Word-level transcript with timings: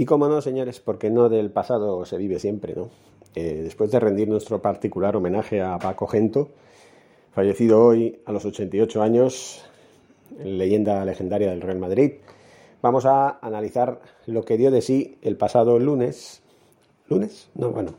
Y 0.00 0.06
como 0.06 0.28
no, 0.28 0.40
señores, 0.40 0.80
porque 0.80 1.10
no 1.10 1.28
del 1.28 1.50
pasado 1.50 2.06
se 2.06 2.16
vive 2.16 2.38
siempre, 2.38 2.74
¿no? 2.74 2.88
Eh, 3.34 3.60
después 3.62 3.90
de 3.90 4.00
rendir 4.00 4.28
nuestro 4.28 4.62
particular 4.62 5.14
homenaje 5.14 5.60
a 5.60 5.78
Paco 5.78 6.06
Gento, 6.06 6.48
fallecido 7.34 7.84
hoy 7.84 8.18
a 8.24 8.32
los 8.32 8.46
88 8.46 9.02
años, 9.02 9.62
leyenda 10.42 11.04
legendaria 11.04 11.50
del 11.50 11.60
Real 11.60 11.78
Madrid, 11.78 12.12
vamos 12.80 13.04
a 13.04 13.40
analizar 13.42 14.00
lo 14.24 14.42
que 14.42 14.56
dio 14.56 14.70
de 14.70 14.80
sí 14.80 15.18
el 15.20 15.36
pasado 15.36 15.78
lunes. 15.78 16.40
¿Lunes? 17.10 17.50
No, 17.54 17.70
bueno. 17.70 17.92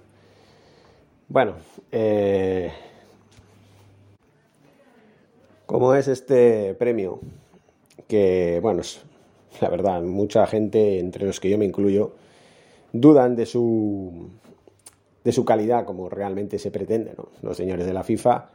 Bueno, 1.29 1.53
eh, 1.91 2.71
¿cómo 5.67 5.93
es 5.93 6.07
este 6.07 6.73
premio? 6.73 7.19
Que, 8.07 8.57
bueno, 8.59 8.81
la 9.59 9.69
verdad, 9.69 10.01
mucha 10.01 10.47
gente, 10.47 10.99
entre 10.99 11.25
los 11.25 11.39
que 11.39 11.49
yo 11.49 11.57
me 11.57 11.65
incluyo, 11.65 12.13
dudan 12.93 13.35
de 13.35 13.45
su, 13.45 14.29
de 15.23 15.31
su 15.31 15.45
calidad 15.45 15.85
como 15.85 16.09
realmente 16.09 16.59
se 16.59 16.71
pretende. 16.71 17.13
Los 17.41 17.57
señores 17.57 17.85
de 17.85 17.93
la 17.93 18.03
FIFA 18.03 18.49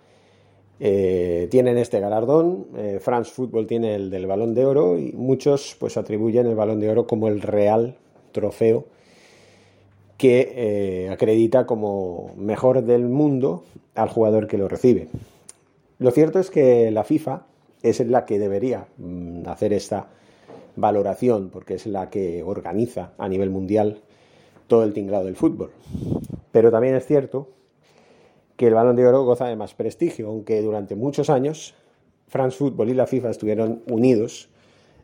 eh, 0.79 1.49
tienen 1.51 1.79
este 1.79 2.01
galardón, 2.01 2.67
eh, 2.77 2.99
France 3.01 3.31
Football 3.31 3.67
tiene 3.67 3.95
el 3.95 4.11
del 4.11 4.27
balón 4.27 4.55
de 4.55 4.67
oro 4.67 4.99
y 4.99 5.13
muchos 5.13 5.77
pues 5.79 5.97
atribuyen 5.97 6.47
el 6.47 6.55
balón 6.55 6.81
de 6.81 6.91
oro 6.91 7.07
como 7.07 7.29
el 7.29 7.41
real 7.41 7.97
trofeo 8.33 8.85
que 10.19 10.53
eh, 10.55 11.11
acredita 11.11 11.67
como 11.67 12.33
mejor 12.37 12.83
del 12.83 13.05
mundo 13.05 13.65
al 13.95 14.09
jugador 14.09 14.47
que 14.47 14.59
lo 14.59 14.69
recibe. 14.69 15.09
Lo 15.99 16.11
cierto 16.11 16.39
es 16.39 16.51
que 16.51 16.91
la 16.91 17.05
FIFA 17.05 17.47
es 17.83 18.01
la 18.01 18.27
que 18.27 18.39
debería 18.39 18.87
mm, 18.99 19.47
hacer 19.47 19.73
esta 19.73 20.09
valoración, 20.77 21.51
porque 21.51 21.75
es 21.75 21.87
la 21.87 22.11
que 22.11 22.43
organiza 22.43 23.13
a 23.19 23.29
nivel 23.29 23.51
mundial 23.51 24.01
todo 24.67 24.85
el 24.85 24.93
tinglado 24.93 25.25
del 25.25 25.37
fútbol. 25.37 25.71
Pero 26.53 26.71
también 26.71 26.95
es 26.95 27.07
cierto 27.07 27.49
que 28.57 28.69
el 28.69 28.75
balón 28.75 28.97
de 28.97 29.07
oro 29.07 29.25
goza 29.25 29.47
de 29.47 29.57
más 29.57 29.75
prestigio, 29.75 30.29
aunque 30.29 30.63
durante 30.63 30.95
muchos 30.95 31.31
años 31.31 31.75
France 32.29 32.57
Football 32.57 32.91
y 32.91 32.95
la 32.95 33.07
FIFA 33.07 33.31
estuvieron 33.31 33.83
unidos 33.89 34.49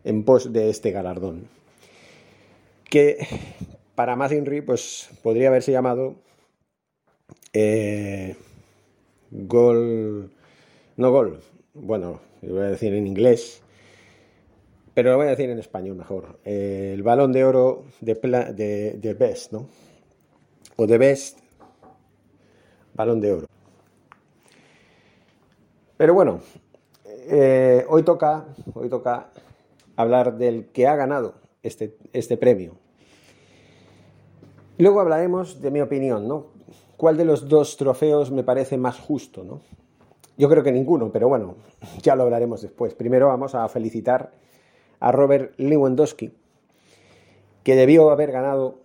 en 0.04 0.24
pos 0.24 0.52
de 0.52 0.70
este 0.70 0.90
galardón. 0.90 1.48
Que 2.88 3.26
para 3.94 4.16
más 4.16 4.32
Inri, 4.32 4.60
pues 4.62 5.10
podría 5.22 5.48
haberse 5.48 5.72
llamado 5.72 6.16
eh, 7.52 8.36
gol, 9.30 10.30
no 10.96 11.10
gol, 11.10 11.40
bueno, 11.74 12.20
voy 12.42 12.60
a 12.60 12.70
decir 12.70 12.94
en 12.94 13.06
inglés, 13.06 13.62
pero 14.94 15.10
lo 15.10 15.16
voy 15.16 15.26
a 15.26 15.30
decir 15.30 15.48
en 15.48 15.58
español 15.58 15.96
mejor. 15.96 16.38
El 16.44 17.02
balón 17.02 17.32
de 17.32 17.44
oro 17.44 17.84
de, 18.00 18.14
de, 19.00 19.14
Best, 19.14 19.52
¿no? 19.52 19.66
O 20.76 20.86
de 20.86 20.98
Best, 20.98 21.38
balón 22.94 23.20
de 23.20 23.32
oro. 23.32 23.46
Pero 25.96 26.14
bueno, 26.14 26.40
eh, 27.06 27.86
hoy, 27.88 28.02
toca, 28.02 28.44
hoy 28.74 28.88
toca 28.88 29.30
hablar 29.96 30.36
del 30.36 30.66
que 30.66 30.86
ha 30.86 30.96
ganado 30.96 31.34
este, 31.62 31.96
este 32.12 32.36
premio. 32.36 32.74
Luego 34.78 35.00
hablaremos 35.00 35.60
de 35.60 35.70
mi 35.70 35.80
opinión, 35.80 36.26
¿no? 36.26 36.46
¿Cuál 36.96 37.16
de 37.16 37.24
los 37.24 37.48
dos 37.48 37.76
trofeos 37.76 38.30
me 38.30 38.42
parece 38.42 38.76
más 38.76 38.98
justo, 38.98 39.44
¿no? 39.44 39.60
Yo 40.36 40.48
creo 40.48 40.62
que 40.62 40.72
ninguno, 40.72 41.10
pero 41.12 41.28
bueno, 41.28 41.56
ya 42.02 42.14
lo 42.16 42.24
hablaremos 42.24 42.62
después. 42.62 42.94
Primero 42.94 43.28
vamos 43.28 43.54
a 43.54 43.66
felicitar 43.68 44.32
a 45.02 45.10
Robert 45.10 45.52
Lewandowski, 45.58 46.30
que 47.64 47.74
debió 47.74 48.10
haber 48.10 48.30
ganado 48.30 48.78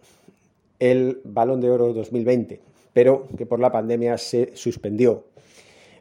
el 0.79 1.21
Balón 1.23 1.61
de 1.61 1.69
Oro 1.69 1.93
2020, 1.93 2.59
pero 2.91 3.27
que 3.37 3.45
por 3.45 3.59
la 3.59 3.71
pandemia 3.71 4.17
se 4.17 4.55
suspendió. 4.55 5.25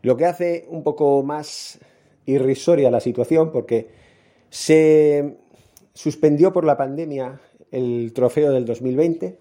Lo 0.00 0.16
que 0.16 0.25
hace 0.25 0.65
un 0.71 0.82
poco 0.82 1.22
más 1.22 1.78
irrisoria 2.25 2.91
la 2.91 3.00
situación 3.00 3.53
porque 3.53 3.88
se 4.49 5.37
suspendió 5.93 6.50
por 6.50 6.65
la 6.65 6.78
pandemia 6.78 7.38
el 7.71 8.12
trofeo 8.15 8.53
del 8.53 8.65
2020, 8.65 9.37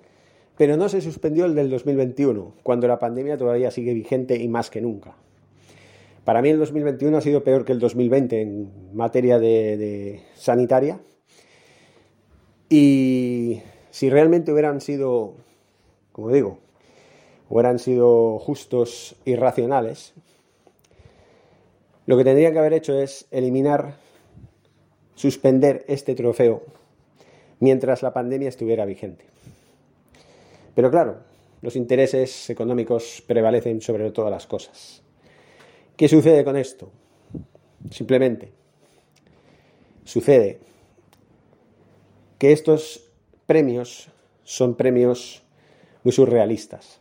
pero 0.58 0.76
no 0.76 0.90
se 0.90 1.00
suspendió 1.00 1.46
el 1.46 1.56
del 1.56 1.70
2021, 1.70 2.54
cuando 2.64 2.90
la 2.90 3.00
pandemia 3.00 3.38
todavía 3.38 3.72
sigue 3.72 3.94
vigente 3.94 4.36
y 4.36 4.50
más 4.50 4.70
que 4.70 4.82
nunca. 4.82 5.16
Para 6.26 6.42
mí 6.42 6.50
el 6.50 6.58
2021 6.58 7.18
ha 7.18 7.22
sido 7.22 7.44
peor 7.44 7.66
que 7.66 7.72
el 7.72 7.80
2020 7.80 8.42
en 8.42 8.96
materia 8.96 9.38
de, 9.38 10.22
sanitaria. 10.36 11.00
Y 12.68 13.62
si 13.92 14.10
realmente 14.10 14.52
hubieran 14.52 14.82
sido, 14.82 15.36
como 16.12 16.32
digo, 16.32 16.58
hubieran 17.48 17.78
sido 17.78 18.40
justos 18.40 19.16
y 19.24 19.36
racionales, 19.36 20.14
lo 22.08 22.18
que 22.18 22.24
tendrían 22.24 22.54
que 22.54 22.60
haber 22.60 22.74
hecho 22.74 23.00
es 23.00 23.28
eliminar, 23.30 23.94
suspender 25.14 25.86
este 25.88 26.16
trofeo 26.16 26.64
mientras 27.60 28.02
la 28.02 28.14
pandemia 28.14 28.50
estuviera 28.50 28.86
vigente. 28.86 29.26
Pero 30.74 30.90
claro, 30.90 31.18
los 31.62 31.76
intereses 31.76 32.50
económicos 32.50 33.24
prevalecen 33.28 33.80
sobre 33.80 34.10
todas 34.10 34.32
las 34.32 34.48
cosas. 34.48 35.05
¿Qué 35.98 36.10
sucede 36.10 36.44
con 36.44 36.58
esto? 36.58 36.92
Simplemente 37.90 38.52
sucede 40.04 40.60
que 42.38 42.52
estos 42.52 43.12
premios 43.46 44.10
son 44.44 44.76
premios 44.76 45.44
muy 46.04 46.12
surrealistas. 46.12 47.00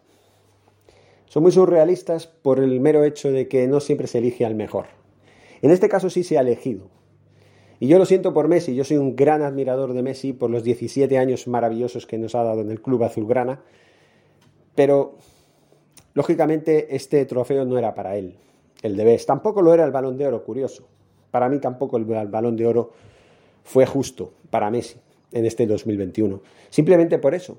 Son 1.26 1.42
muy 1.42 1.50
surrealistas 1.50 2.28
por 2.28 2.60
el 2.60 2.80
mero 2.80 3.02
hecho 3.02 3.32
de 3.32 3.48
que 3.48 3.66
no 3.66 3.80
siempre 3.80 4.06
se 4.06 4.18
elige 4.18 4.44
al 4.44 4.54
mejor. 4.54 4.86
En 5.60 5.72
este 5.72 5.88
caso 5.88 6.08
sí 6.08 6.22
se 6.22 6.38
ha 6.38 6.42
elegido. 6.42 6.88
Y 7.80 7.88
yo 7.88 7.98
lo 7.98 8.06
siento 8.06 8.32
por 8.32 8.46
Messi, 8.46 8.76
yo 8.76 8.84
soy 8.84 8.98
un 8.98 9.16
gran 9.16 9.42
admirador 9.42 9.92
de 9.92 10.02
Messi 10.02 10.32
por 10.32 10.50
los 10.50 10.62
17 10.62 11.18
años 11.18 11.48
maravillosos 11.48 12.06
que 12.06 12.16
nos 12.16 12.36
ha 12.36 12.44
dado 12.44 12.60
en 12.60 12.70
el 12.70 12.80
club 12.80 13.02
azulgrana, 13.02 13.64
pero 14.76 15.16
lógicamente 16.14 16.94
este 16.94 17.24
trofeo 17.26 17.64
no 17.64 17.76
era 17.76 17.94
para 17.94 18.16
él 18.16 18.36
el 18.84 18.96
de 18.96 19.04
Best. 19.04 19.26
Tampoco 19.26 19.62
lo 19.62 19.72
era 19.74 19.84
el 19.84 19.90
balón 19.90 20.16
de 20.16 20.26
oro, 20.26 20.44
curioso. 20.44 20.86
Para 21.30 21.48
mí 21.48 21.58
tampoco 21.58 21.96
el 21.96 22.04
balón 22.04 22.54
de 22.54 22.66
oro 22.66 22.92
fue 23.64 23.86
justo 23.86 24.34
para 24.50 24.70
Messi 24.70 24.98
en 25.32 25.46
este 25.46 25.66
2021. 25.66 26.40
Simplemente 26.68 27.18
por 27.18 27.34
eso. 27.34 27.56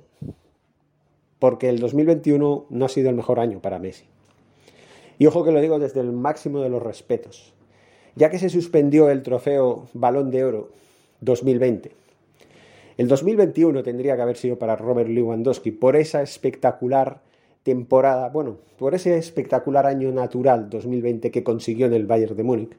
Porque 1.40 1.68
el 1.68 1.80
2021 1.80 2.68
no 2.70 2.86
ha 2.86 2.90
sido 2.90 3.10
el 3.10 3.16
mejor 3.16 3.40
año 3.40 3.60
para 3.60 3.80
Messi. 3.80 4.06
Y 5.18 5.26
ojo 5.26 5.44
que 5.44 5.52
lo 5.52 5.60
digo 5.62 5.80
desde 5.80 6.00
el 6.00 6.12
máximo 6.12 6.62
de 6.62 6.70
los 6.70 6.82
respetos. 6.82 7.54
Ya 8.16 8.30
que 8.30 8.38
se 8.38 8.50
suspendió 8.50 9.10
el 9.10 9.24
trofeo 9.24 9.88
Balón 9.94 10.30
de 10.30 10.46
Oro 10.46 10.70
2020, 11.22 11.92
el 12.98 13.08
2021 13.08 13.84
tendría 13.84 14.16
que 14.16 14.22
haber 14.22 14.38
sido 14.38 14.58
para 14.58 14.76
Robert 14.76 15.10
Lewandowski 15.10 15.72
por 15.72 15.96
esa 15.96 16.22
espectacular 16.22 17.22
temporada, 17.66 18.30
bueno, 18.30 18.58
por 18.78 18.94
ese 18.94 19.18
espectacular 19.18 19.88
año 19.88 20.12
natural 20.12 20.70
2020 20.70 21.32
que 21.32 21.44
consiguió 21.44 21.88
en 21.88 21.94
el 21.94 22.06
Bayern 22.06 22.36
de 22.38 22.44
Múnich, 22.44 22.78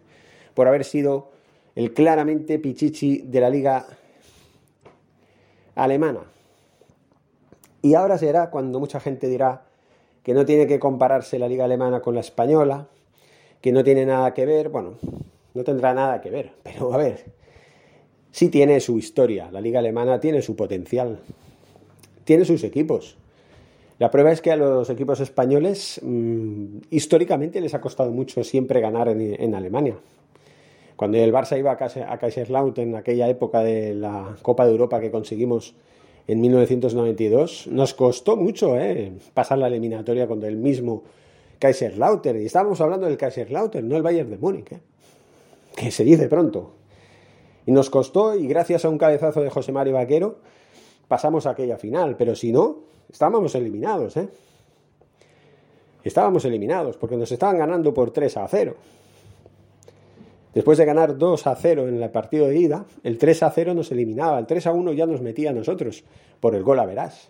por 0.55 0.69
haber 0.69 0.85
sido 0.85 1.33
el 1.75 1.93
claramente 1.93 2.61
pichichi 2.61 3.19
de 3.19 3.41
la 3.41 3.51
liga 3.51 3.85
alemana. 5.75 6.21
Y 7.83 7.95
ahora 7.95 8.17
será 8.17 8.49
cuando 8.51 8.79
mucha 8.79 9.01
gente 9.01 9.27
dirá 9.27 9.65
que 10.23 10.35
no 10.35 10.47
tiene 10.47 10.69
que 10.69 10.79
compararse 10.79 11.41
la 11.41 11.49
liga 11.49 11.65
alemana 11.65 12.01
con 12.01 12.15
la 12.15 12.21
española, 12.21 12.87
que 13.61 13.73
no 13.73 13.83
tiene 13.83 14.07
nada 14.07 14.35
que 14.35 14.47
ver, 14.47 14.69
bueno, 14.69 14.95
no 15.55 15.65
tendrá 15.65 15.95
nada 15.95 16.21
que 16.21 16.31
ver, 16.31 16.53
pero 16.63 16.95
a 16.95 16.97
ver, 16.97 17.25
sí 18.31 18.51
tiene 18.51 18.79
su 18.79 18.99
historia, 18.99 19.51
la 19.51 19.61
liga 19.61 19.81
alemana 19.81 20.21
tiene 20.21 20.43
su 20.43 20.55
potencial, 20.55 21.19
tiene 22.23 22.45
sus 22.45 22.63
equipos. 22.63 23.19
La 23.99 24.11
prueba 24.11 24.31
es 24.31 24.43
que 24.43 24.53
a 24.53 24.57
los 24.57 24.91
equipos 24.91 25.21
españoles 25.21 26.01
mmm, 26.03 26.79
históricamente 26.91 27.61
les 27.61 27.75
ha 27.75 27.81
costado 27.81 28.13
mucho 28.13 28.45
siempre 28.45 28.81
ganar 28.81 29.09
en, 29.09 29.21
en, 29.21 29.55
Alemania. 29.55 29.97
Cuando 30.97 31.17
el 31.19 31.33
Barça 31.33 31.59
iba 31.59 31.73
a 31.73 32.19
Kaiserslautern 32.19 32.91
en 32.91 32.97
aquella 32.97 33.29
época 33.29 33.63
de 33.63 33.95
la 33.95 34.37
Copa 34.43 34.67
de 34.67 34.73
Europa 34.73 35.01
que 35.01 35.11
conseguimos 35.11 35.75
en 36.27 36.41
1992, 36.41 37.69
nos 37.69 37.95
costó 37.95 38.37
mucho 38.37 38.79
¿eh? 38.79 39.13
pasar 39.33 39.59
la 39.59 39.69
eliminatoria 39.69 40.27
contra 40.27 40.49
el 40.49 40.57
mismo 40.57 41.05
Kaiserslautern. 41.59 42.41
Y 42.43 42.47
estábamos 42.47 42.81
hablando 42.81 43.07
del 43.07 43.17
Kaiserslautern, 43.17 43.89
no 43.89 43.97
el 43.97 44.03
Bayern 44.03 44.31
de 44.31 44.39
Múnich, 44.39 44.73
¿eh? 44.73 44.81
que 45.77 45.91
se 45.91 46.05
dice 46.05 46.29
pronto. 46.29 46.73
Y 47.67 47.73
nos 47.73 47.91
costó, 47.91 48.35
y 48.35 48.47
gracias 48.47 48.85
a 48.85 48.89
un 48.89 48.99
cabezazo 48.99 49.43
de 49.43 49.51
José 49.51 49.73
Mario 49.73 49.95
Vaquero, 49.95 50.39
pasamos 51.09 51.47
a 51.47 51.51
aquella 51.51 51.77
final. 51.77 52.17
Pero 52.17 52.35
si 52.35 52.53
no, 52.53 52.79
estábamos 53.11 53.55
eliminados, 53.55 54.17
¿eh? 54.17 54.29
Estábamos 56.05 56.45
eliminados, 56.45 56.97
porque 56.97 57.17
nos 57.17 57.33
estaban 57.33 57.59
ganando 57.59 57.93
por 57.93 58.13
3 58.13 58.37
a 58.37 58.47
0. 58.47 58.77
Después 60.55 60.79
de 60.79 60.85
ganar 60.85 61.19
2 61.19 61.47
a 61.49 61.57
0 61.57 61.89
en 61.89 62.03
el 62.03 62.11
partido 62.11 62.47
de 62.47 62.57
ida, 62.57 62.87
el 63.03 63.19
3 63.19 63.43
a 63.43 63.51
0 63.51 63.75
nos 63.75 63.91
eliminaba, 63.91 64.39
el 64.39 64.47
3 64.47 64.69
a 64.69 64.73
1 64.73 64.93
ya 64.93 65.05
nos 65.05 65.21
metía 65.21 65.51
a 65.51 65.53
nosotros 65.53 66.05
por 66.41 66.55
el 66.55 66.63
gol 66.63 66.79
a 66.79 66.87
verás. 66.87 67.29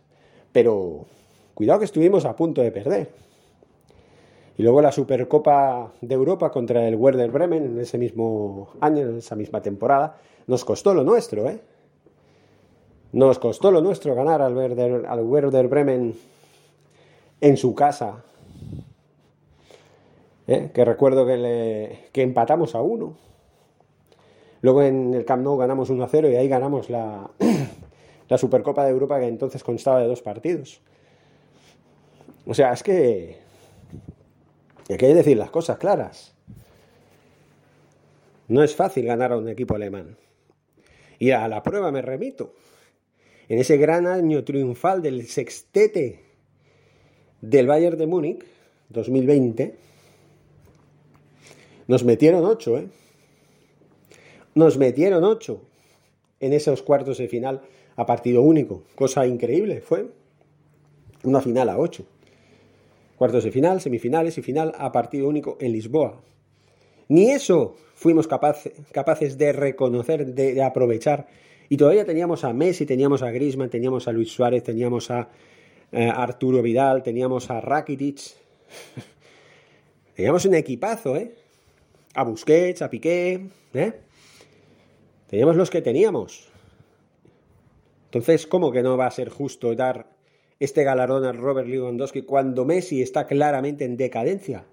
Pero 0.52 1.06
cuidado 1.55 1.81
que 1.81 1.87
estuvimos 1.87 2.25
a 2.25 2.37
punto 2.37 2.61
de 2.62 2.70
perder. 2.70 3.11
Y 4.58 4.62
luego 4.62 4.81
la 4.81 4.93
Supercopa 4.93 5.93
de 6.00 6.14
Europa 6.14 6.50
contra 6.50 6.87
el 6.87 6.94
Werder 6.94 7.31
Bremen 7.31 7.64
en 7.64 7.81
ese 7.81 7.99
mismo 7.99 8.69
año, 8.81 9.02
en 9.02 9.19
esa 9.19 9.34
misma 9.37 9.61
temporada, 9.61 10.19
nos 10.46 10.64
costó 10.64 10.94
lo 10.94 11.02
nuestro, 11.02 11.49
¿eh? 11.49 11.61
Nos 13.12 13.38
costó 13.38 13.70
lo 13.70 13.80
nuestro 13.80 14.14
ganar 14.14 14.42
al 14.42 14.54
Werder, 14.54 15.68
Bremen 15.68 16.14
en 17.40 17.56
su 17.56 17.74
casa. 17.74 18.24
¿Eh? 20.46 20.70
Que 20.72 20.84
recuerdo 20.84 21.26
que, 21.26 21.36
le, 21.36 22.22
empatamos 22.22 22.74
a 22.74 22.82
uno. 22.82 23.16
Luego 24.60 24.82
en 24.82 25.14
el 25.14 25.24
Camp 25.24 25.42
Nou 25.42 25.56
ganamos 25.56 25.90
1 25.90 26.02
a 26.02 26.08
0 26.08 26.30
y 26.30 26.36
ahí 26.36 26.48
ganamos 26.48 26.90
la, 26.90 27.30
la 28.28 28.38
Supercopa 28.38 28.84
de 28.84 28.90
Europa 28.90 29.20
que 29.20 29.28
entonces 29.28 29.62
constaba 29.62 30.00
de 30.00 30.08
dos 30.08 30.22
partidos. 30.22 30.80
O 32.46 32.54
sea, 32.54 32.72
es 32.72 32.82
que 32.82 33.38
hay 34.88 34.96
que 34.96 35.14
decir 35.14 35.36
las 35.36 35.50
cosas 35.50 35.78
claras. 35.78 36.34
No 38.48 38.62
es 38.62 38.74
fácil 38.74 39.06
ganar 39.06 39.32
a 39.32 39.36
un 39.36 39.48
equipo 39.48 39.74
alemán. 39.74 40.16
Y 41.18 41.32
a 41.32 41.48
la 41.48 41.62
prueba 41.62 41.90
me 41.90 42.02
remito. 42.02 42.52
En 43.48 43.58
ese 43.58 43.76
gran 43.76 44.06
año 44.06 44.44
triunfal 44.44 45.02
del 45.02 45.26
sextete 45.26 46.20
del 47.40 47.66
Bayern 47.66 47.98
de 47.98 48.06
Múnich, 48.06 48.44
2020, 48.88 49.75
nos 51.87 52.04
metieron 52.04 52.44
ocho, 52.44 52.78
¿eh? 52.78 52.88
Nos 54.54 54.78
metieron 54.78 55.22
ocho 55.22 55.62
en 56.40 56.52
esos 56.52 56.82
cuartos 56.82 57.19
de 57.19 57.28
final 57.28 57.60
a 57.94 58.06
partido 58.06 58.43
único. 58.43 58.82
Cosa 58.94 59.26
increíble, 59.26 59.81
fue 59.81 60.10
una 61.22 61.40
final 61.40 61.69
a 61.69 61.78
ocho. 61.78 62.06
Cuartos 63.16 63.44
de 63.44 63.50
final, 63.50 63.81
semifinales 63.81 64.38
y 64.38 64.42
final 64.42 64.72
a 64.78 64.92
partido 64.92 65.28
único 65.28 65.56
en 65.60 65.72
Lisboa. 65.72 66.20
Ni 67.08 67.31
eso 67.31 67.76
fuimos 67.94 68.26
capaces 68.28 69.38
de 69.38 69.52
reconocer, 69.52 70.26
de, 70.34 70.62
aprovechar. 70.62 71.26
Y 71.68 71.76
todavía 71.76 72.04
teníamos 72.04 72.44
a 72.44 72.52
Messi, 72.52 72.86
teníamos 72.86 73.22
a 73.22 73.30
Griezmann, 73.30 73.70
teníamos 73.70 74.08
a 74.08 74.12
Luis 74.12 74.30
Suárez, 74.30 74.62
teníamos 74.62 75.10
a, 75.10 75.28
eh, 75.92 76.10
Arturo 76.14 76.62
Vidal, 76.62 77.02
teníamos 77.02 77.50
a 77.50 77.60
Rakitic. 77.60 78.20
teníamos 80.14 80.44
un 80.44 80.54
equipazo, 80.54 81.16
¿eh? 81.16 81.34
A 82.14 82.24
Busquets, 82.24 82.82
a 82.82 82.90
Piqué, 82.90 83.48
¿eh? 83.74 83.92
Teníamos 85.28 85.56
los 85.56 85.70
que 85.70 85.82
teníamos. 85.82 86.48
Entonces, 88.06 88.46
¿cómo 88.46 88.70
que 88.72 88.82
no 88.82 88.96
va 88.96 89.06
a 89.06 89.10
ser 89.10 89.28
justo 89.28 89.74
dar 89.74 90.16
este 90.58 90.84
galardón 90.84 91.24
a 91.24 91.32
Robert 91.32 91.68
Lewandowski 91.68 92.22
cuando 92.22 92.64
Messi 92.64 93.02
está 93.02 93.26
claramente 93.26 93.84
en 93.84 93.96
decadencia. 93.96 94.64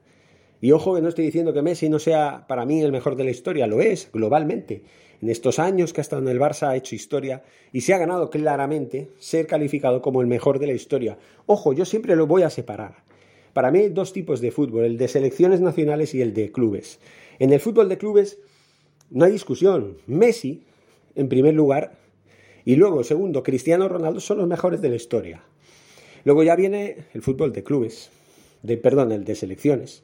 Y 0.63 0.71
ojo 0.71 0.95
que 0.95 1.01
no 1.01 1.09
estoy 1.09 1.25
diciendo 1.25 1.51
que 1.51 1.61
Messi 1.61 1.89
no 1.89 1.99
sea 1.99 2.45
para 2.47 2.65
mí 2.65 2.81
el 2.81 2.93
mejor 2.93 3.17
de 3.17 3.25
la 3.25 3.31
historia, 3.31 3.67
lo 3.67 3.81
es 3.81 4.09
globalmente. 4.13 4.83
En 5.21 5.29
estos 5.29 5.59
años 5.59 5.91
que 5.91 5.99
ha 5.99 6.03
estado 6.03 6.21
en 6.21 6.29
el 6.29 6.39
Barça 6.39 6.69
ha 6.69 6.77
hecho 6.77 6.95
historia 6.95 7.43
y 7.73 7.81
se 7.81 7.93
ha 7.93 7.97
ganado 7.97 8.29
claramente 8.29 9.09
ser 9.19 9.45
calificado 9.45 10.01
como 10.01 10.21
el 10.21 10.27
mejor 10.27 10.59
de 10.59 10.67
la 10.67 10.71
historia. 10.71 11.17
Ojo, 11.47 11.73
yo 11.73 11.83
siempre 11.83 12.15
lo 12.15 12.27
voy 12.27 12.43
a 12.43 12.49
separar. 12.49 13.03
Para 13.51 13.71
mí 13.71 13.79
hay 13.79 13.89
dos 13.89 14.13
tipos 14.13 14.39
de 14.39 14.51
fútbol, 14.51 14.85
el 14.85 14.97
de 14.97 15.09
selecciones 15.09 15.59
nacionales 15.59 16.15
y 16.15 16.21
el 16.21 16.33
de 16.33 16.53
clubes. 16.53 17.01
En 17.39 17.51
el 17.51 17.59
fútbol 17.59 17.89
de 17.89 17.97
clubes 17.97 18.39
no 19.09 19.25
hay 19.25 19.33
discusión. 19.33 19.97
Messi, 20.07 20.63
en 21.15 21.27
primer 21.27 21.55
lugar, 21.55 21.97
y 22.63 22.77
luego, 22.77 23.03
segundo, 23.03 23.43
Cristiano 23.43 23.89
Ronaldo 23.89 24.21
son 24.21 24.37
los 24.37 24.47
mejores 24.47 24.79
de 24.79 24.87
la 24.87 24.95
historia. 24.95 25.43
Luego 26.23 26.41
ya 26.41 26.55
viene 26.55 27.03
el 27.13 27.21
fútbol 27.21 27.51
de 27.51 27.65
clubes, 27.65 28.11
de, 28.61 28.77
perdón, 28.77 29.11
el 29.11 29.25
de 29.25 29.35
selecciones. 29.35 30.03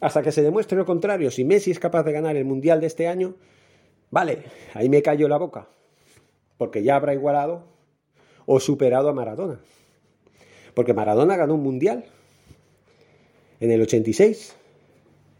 Hasta 0.00 0.22
que 0.22 0.32
se 0.32 0.42
demuestre 0.42 0.78
lo 0.78 0.86
contrario, 0.86 1.30
si 1.30 1.44
Messi 1.44 1.70
es 1.70 1.78
capaz 1.78 2.02
de 2.04 2.12
ganar 2.12 2.36
el 2.36 2.44
Mundial 2.44 2.80
de 2.80 2.86
este 2.86 3.06
año, 3.06 3.36
vale, 4.10 4.44
ahí 4.74 4.88
me 4.88 5.02
callo 5.02 5.28
la 5.28 5.36
boca, 5.36 5.68
porque 6.56 6.82
ya 6.82 6.96
habrá 6.96 7.12
igualado 7.12 7.64
o 8.46 8.58
superado 8.60 9.10
a 9.10 9.12
Maradona. 9.12 9.60
Porque 10.74 10.94
Maradona 10.94 11.36
ganó 11.36 11.54
un 11.54 11.62
Mundial 11.62 12.06
en 13.60 13.70
el 13.70 13.82
86, 13.82 14.56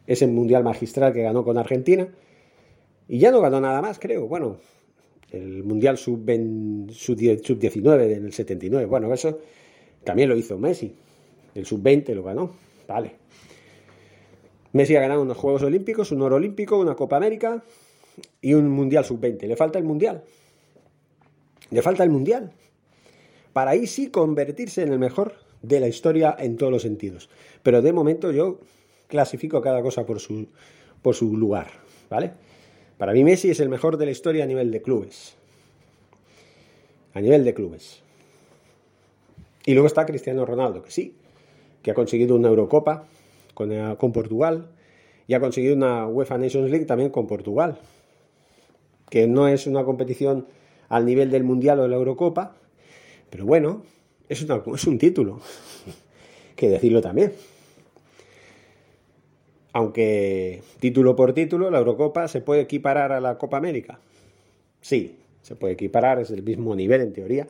ese 0.06 0.26
Mundial 0.26 0.62
magistral 0.62 1.12
que 1.14 1.22
ganó 1.22 1.42
con 1.42 1.56
Argentina, 1.56 2.08
y 3.08 3.18
ya 3.18 3.30
no 3.30 3.40
ganó 3.40 3.60
nada 3.60 3.80
más, 3.80 3.98
creo. 3.98 4.28
Bueno, 4.28 4.58
el 5.32 5.64
Mundial 5.64 5.96
sub-19 5.96 6.92
sub 6.92 7.58
en 7.62 8.25
el 8.25 8.32
79. 8.32 8.87
Bueno, 8.87 9.12
eso 9.12 9.40
también 10.04 10.28
lo 10.28 10.37
hizo 10.37 10.58
Messi. 10.58 10.94
El 11.54 11.66
sub-20 11.66 12.14
lo 12.14 12.23
ganó. 12.23 12.52
Vale. 12.87 13.16
Messi 14.72 14.96
ha 14.96 15.00
ganado 15.00 15.22
unos 15.22 15.36
Juegos 15.36 15.62
Olímpicos, 15.62 16.12
un 16.12 16.22
oro 16.22 16.36
olímpico, 16.36 16.78
una 16.78 16.94
Copa 16.94 17.16
América 17.16 17.62
y 18.40 18.54
un 18.54 18.68
Mundial 18.68 19.04
sub-20. 19.04 19.46
Le 19.46 19.56
falta 19.56 19.78
el 19.78 19.84
Mundial. 19.84 20.22
Le 21.70 21.82
falta 21.82 22.04
el 22.04 22.10
Mundial. 22.10 22.52
Para 23.52 23.72
ahí 23.72 23.86
sí 23.86 24.10
convertirse 24.10 24.82
en 24.82 24.92
el 24.92 24.98
mejor 24.98 25.34
de 25.62 25.80
la 25.80 25.88
historia 25.88 26.36
en 26.38 26.56
todos 26.56 26.72
los 26.72 26.82
sentidos. 26.82 27.28
Pero 27.62 27.82
de 27.82 27.92
momento 27.92 28.30
yo 28.30 28.60
clasifico 29.08 29.60
cada 29.60 29.82
cosa 29.82 30.06
por 30.06 30.20
su, 30.20 30.48
por 31.02 31.14
su 31.14 31.36
lugar. 31.36 31.68
¿Vale? 32.08 32.32
Para 32.96 33.12
mí 33.12 33.24
Messi 33.24 33.50
es 33.50 33.60
el 33.60 33.68
mejor 33.68 33.96
de 33.96 34.04
la 34.04 34.12
historia 34.12 34.44
a 34.44 34.46
nivel 34.46 34.70
de 34.70 34.82
clubes. 34.82 35.34
A 37.14 37.20
nivel 37.20 37.44
de 37.44 37.54
clubes. 37.54 38.02
Y 39.66 39.72
luego 39.72 39.86
está 39.86 40.06
Cristiano 40.06 40.44
Ronaldo, 40.46 40.82
que 40.82 40.90
sí, 40.90 41.14
que 41.82 41.90
ha 41.90 41.94
conseguido 41.94 42.36
una 42.36 42.48
Eurocopa 42.48 43.06
con, 43.54 43.73
eh, 43.73 43.97
con 43.99 44.12
Portugal 44.12 44.71
y 45.26 45.35
ha 45.35 45.40
conseguido 45.40 45.75
una 45.75 46.07
UEFA 46.07 46.38
Nations 46.38 46.71
League 46.71 46.87
también 46.87 47.11
con 47.11 47.26
Portugal, 47.26 47.78
que 49.09 49.26
no 49.26 49.49
es 49.49 49.66
una 49.66 49.85
competición 49.85 50.47
al 50.88 51.07
nivel 51.07 51.30
del 51.30 51.45
Mundial 51.45 51.78
o 51.80 51.83
de 51.83 51.88
la 51.88 51.97
Eurocopa, 51.97 52.57
pero 53.30 53.47
bueno, 53.47 53.83
es, 54.28 54.45
es 54.75 54.87
un 54.87 54.99
título, 54.99 55.40
que 56.57 56.69
decirlo 56.69 57.00
también 57.00 57.33
aunque 59.73 60.62
título 60.80 61.14
por 61.16 61.33
título, 61.33 61.71
la 61.71 61.78
Eurocopa 61.78 62.28
se 62.28 62.40
puede 62.40 62.62
equiparar 62.62 63.12
a 63.12 63.21
la 63.21 63.38
Copa 63.38 63.57
América. 63.57 64.00
Sí, 64.80 65.19
se 65.42 65.57
puede 65.57 65.75
equiparar, 65.75 66.19
es 66.21 66.28
del 66.28 66.42
mismo 66.42 66.75
nivel 66.75 67.00
en 67.00 67.12
teoría, 67.12 67.47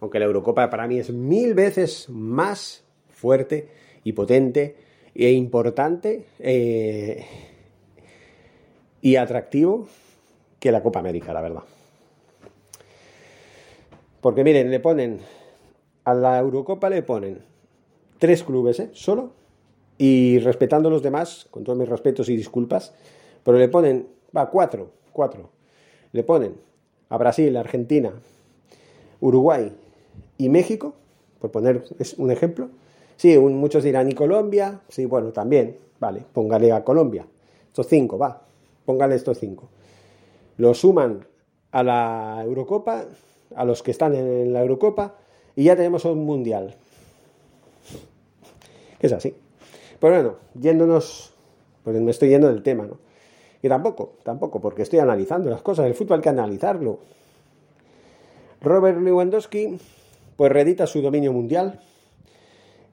aunque 0.00 0.18
la 0.18 0.26
Eurocopa 0.26 0.68
para 0.68 0.86
mí 0.86 0.98
es 0.98 1.10
mil 1.12 1.54
veces 1.54 2.08
más 2.10 2.84
fuerte 3.10 3.68
y 4.04 4.12
potente 4.12 4.76
e 5.14 5.32
importante 5.32 6.24
eh, 6.38 7.24
y 9.00 9.16
atractivo 9.16 9.88
que 10.58 10.72
la 10.72 10.82
Copa 10.82 11.00
América, 11.00 11.32
la 11.32 11.40
verdad. 11.40 11.62
Porque 14.20 14.44
miren, 14.44 14.70
le 14.70 14.80
ponen, 14.80 15.20
a 16.04 16.14
la 16.14 16.38
Eurocopa 16.38 16.88
le 16.88 17.02
ponen 17.02 17.38
tres 18.18 18.44
clubes, 18.44 18.78
¿eh? 18.80 18.90
Solo 18.92 19.32
y 19.98 20.38
respetando 20.40 20.88
a 20.88 20.92
los 20.92 21.02
demás, 21.02 21.46
con 21.50 21.64
todos 21.64 21.78
mis 21.78 21.88
respetos 21.88 22.28
y 22.28 22.36
disculpas, 22.36 22.92
pero 23.44 23.58
le 23.58 23.68
ponen, 23.68 24.08
va, 24.36 24.50
cuatro, 24.50 24.90
cuatro. 25.12 25.50
Le 26.12 26.24
ponen 26.24 26.54
a 27.08 27.18
Brasil, 27.18 27.56
Argentina, 27.56 28.12
Uruguay 29.20 29.72
y 30.38 30.48
México, 30.48 30.94
por 31.40 31.50
poner 31.50 31.84
un 32.16 32.30
ejemplo. 32.30 32.68
Sí, 33.16 33.38
muchos 33.38 33.84
dirán, 33.84 34.10
¿y 34.10 34.14
Colombia? 34.14 34.80
Sí, 34.88 35.04
bueno, 35.04 35.32
también, 35.32 35.76
vale, 36.00 36.24
póngale 36.32 36.72
a 36.72 36.84
Colombia. 36.84 37.26
Estos 37.68 37.86
cinco, 37.86 38.18
va, 38.18 38.42
póngale 38.84 39.14
estos 39.14 39.38
cinco. 39.38 39.68
Lo 40.56 40.74
suman 40.74 41.26
a 41.70 41.82
la 41.82 42.42
Eurocopa, 42.44 43.04
a 43.54 43.64
los 43.64 43.82
que 43.82 43.90
están 43.90 44.14
en 44.14 44.52
la 44.52 44.60
Eurocopa, 44.60 45.14
y 45.56 45.64
ya 45.64 45.76
tenemos 45.76 46.04
un 46.04 46.24
mundial. 46.24 46.74
Es 49.00 49.12
así. 49.12 49.34
Pero 50.00 50.14
bueno, 50.14 50.36
yéndonos, 50.54 51.32
pues 51.84 52.00
me 52.00 52.10
estoy 52.10 52.30
yendo 52.30 52.48
del 52.48 52.62
tema, 52.62 52.86
¿no? 52.86 52.98
Y 53.62 53.68
tampoco, 53.68 54.14
tampoco, 54.24 54.60
porque 54.60 54.82
estoy 54.82 54.98
analizando 54.98 55.48
las 55.48 55.62
cosas. 55.62 55.86
El 55.86 55.94
fútbol 55.94 56.16
hay 56.16 56.22
que 56.22 56.28
analizarlo. 56.28 56.98
Robert 58.60 59.00
Lewandowski, 59.00 59.78
pues 60.36 60.52
redita 60.52 60.86
su 60.86 61.00
dominio 61.00 61.32
mundial, 61.32 61.80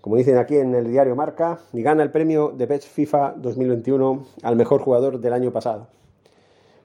como 0.01 0.15
dicen 0.15 0.37
aquí 0.37 0.55
en 0.55 0.73
el 0.75 0.89
diario 0.89 1.15
Marca, 1.15 1.59
y 1.73 1.81
gana 1.81 2.03
el 2.03 2.11
premio 2.11 2.53
de 2.55 2.65
Best 2.65 2.87
FIFA 2.87 3.35
2021 3.37 4.25
al 4.43 4.55
mejor 4.55 4.81
jugador 4.81 5.19
del 5.19 5.33
año 5.33 5.51
pasado, 5.51 5.87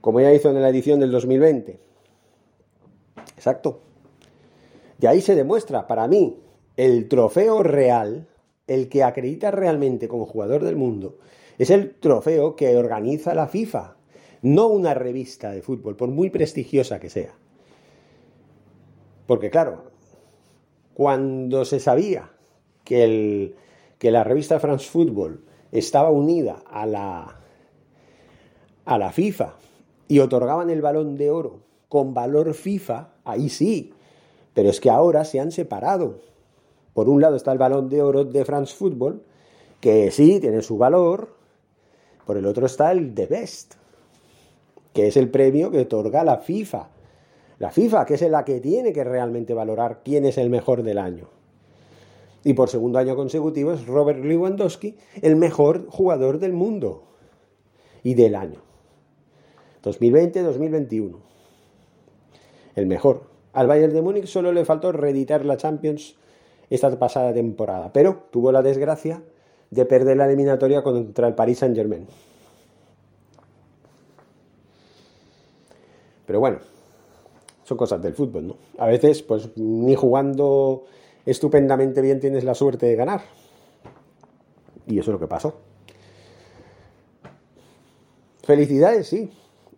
como 0.00 0.20
ya 0.20 0.32
hizo 0.32 0.50
en 0.50 0.60
la 0.60 0.68
edición 0.68 1.00
del 1.00 1.12
2020. 1.12 1.78
Exacto. 3.36 3.80
Y 5.00 5.06
ahí 5.06 5.20
se 5.20 5.34
demuestra, 5.34 5.86
para 5.86 6.08
mí, 6.08 6.40
el 6.76 7.08
trofeo 7.08 7.62
real, 7.62 8.26
el 8.66 8.88
que 8.88 9.04
acredita 9.04 9.50
realmente 9.50 10.08
como 10.08 10.26
jugador 10.26 10.64
del 10.64 10.76
mundo, 10.76 11.18
es 11.58 11.70
el 11.70 11.94
trofeo 11.94 12.56
que 12.56 12.76
organiza 12.76 13.34
la 13.34 13.46
FIFA, 13.46 13.96
no 14.42 14.66
una 14.66 14.94
revista 14.94 15.52
de 15.52 15.62
fútbol, 15.62 15.96
por 15.96 16.08
muy 16.08 16.30
prestigiosa 16.30 16.98
que 16.98 17.10
sea. 17.10 17.34
Porque 19.26 19.50
claro, 19.50 19.84
cuando 20.94 21.64
se 21.64 21.80
sabía 21.80 22.33
que, 22.84 23.54
la 24.00 24.22
revista 24.22 24.60
France 24.60 24.88
Football 24.90 25.42
estaba 25.72 26.10
unida 26.10 26.62
a 26.70 26.86
la, 26.86 27.40
a 28.84 28.98
la 28.98 29.12
FIFA 29.12 29.54
y 30.08 30.18
otorgaban 30.18 30.68
el 30.70 30.82
balón 30.82 31.16
de 31.16 31.30
oro 31.30 31.60
con 31.88 32.12
valor 32.12 32.52
FIFA, 32.54 33.08
ahí 33.24 33.48
sí. 33.48 33.94
Pero 34.52 34.68
es 34.68 34.80
que 34.80 34.90
ahora 34.90 35.24
se 35.24 35.40
han 35.40 35.52
separado. 35.52 36.20
Por 36.92 37.08
un 37.08 37.20
lado 37.20 37.36
está 37.36 37.52
el 37.52 37.58
balón 37.58 37.88
de 37.88 38.02
oro 38.02 38.24
de 38.24 38.44
France 38.44 38.74
Football, 38.74 39.22
que 39.80 40.10
sí 40.10 40.38
tiene 40.40 40.62
su 40.62 40.76
valor, 40.76 41.34
por 42.26 42.36
el 42.36 42.46
otro 42.46 42.66
está 42.66 42.90
el 42.92 43.14
The 43.14 43.26
Best, 43.26 43.74
que 44.92 45.08
es 45.08 45.16
el 45.16 45.30
premio 45.30 45.70
que 45.70 45.80
otorga 45.80 46.24
la 46.24 46.38
FIFA. 46.38 46.88
La 47.58 47.70
FIFA, 47.70 48.06
que 48.06 48.14
es 48.14 48.22
la 48.22 48.44
que 48.44 48.60
tiene 48.60 48.92
que 48.92 49.04
realmente 49.04 49.54
valorar 49.54 50.00
quién 50.04 50.24
es 50.24 50.38
el 50.38 50.50
mejor 50.50 50.82
del 50.82 50.98
año. 50.98 51.28
Y 52.44 52.52
por 52.52 52.68
segundo 52.68 52.98
año 52.98 53.16
consecutivo 53.16 53.72
es 53.72 53.86
Robert 53.86 54.22
Lewandowski 54.22 54.96
el 55.22 55.36
mejor 55.36 55.86
jugador 55.88 56.38
del 56.38 56.52
mundo 56.52 57.04
y 58.02 58.14
del 58.14 58.34
año. 58.34 58.60
2020-2021. 59.82 61.16
El 62.76 62.86
mejor. 62.86 63.22
Al 63.54 63.66
Bayern 63.66 63.94
de 63.94 64.02
Múnich 64.02 64.26
solo 64.26 64.52
le 64.52 64.64
faltó 64.64 64.92
reeditar 64.92 65.44
la 65.44 65.56
Champions 65.56 66.16
esta 66.70 66.98
pasada 66.98 67.32
temporada, 67.32 67.92
pero 67.92 68.24
tuvo 68.30 68.52
la 68.52 68.62
desgracia 68.62 69.22
de 69.70 69.84
perder 69.84 70.16
la 70.16 70.26
eliminatoria 70.26 70.82
contra 70.82 71.28
el 71.28 71.34
Paris 71.34 71.58
Saint 71.58 71.76
Germain. 71.76 72.06
Pero 76.26 76.40
bueno, 76.40 76.58
son 77.64 77.76
cosas 77.76 78.02
del 78.02 78.14
fútbol, 78.14 78.48
¿no? 78.48 78.56
A 78.78 78.86
veces, 78.86 79.22
pues 79.22 79.56
ni 79.56 79.94
jugando 79.94 80.84
estupendamente 81.26 82.00
bien 82.00 82.20
tienes 82.20 82.44
la 82.44 82.54
suerte 82.54 82.86
de 82.86 82.96
ganar. 82.96 83.22
Y 84.86 84.98
eso 84.98 85.10
es 85.10 85.12
lo 85.14 85.20
que 85.20 85.26
pasó. 85.26 85.54
Felicidades, 88.42 89.06
sí, 89.06 89.30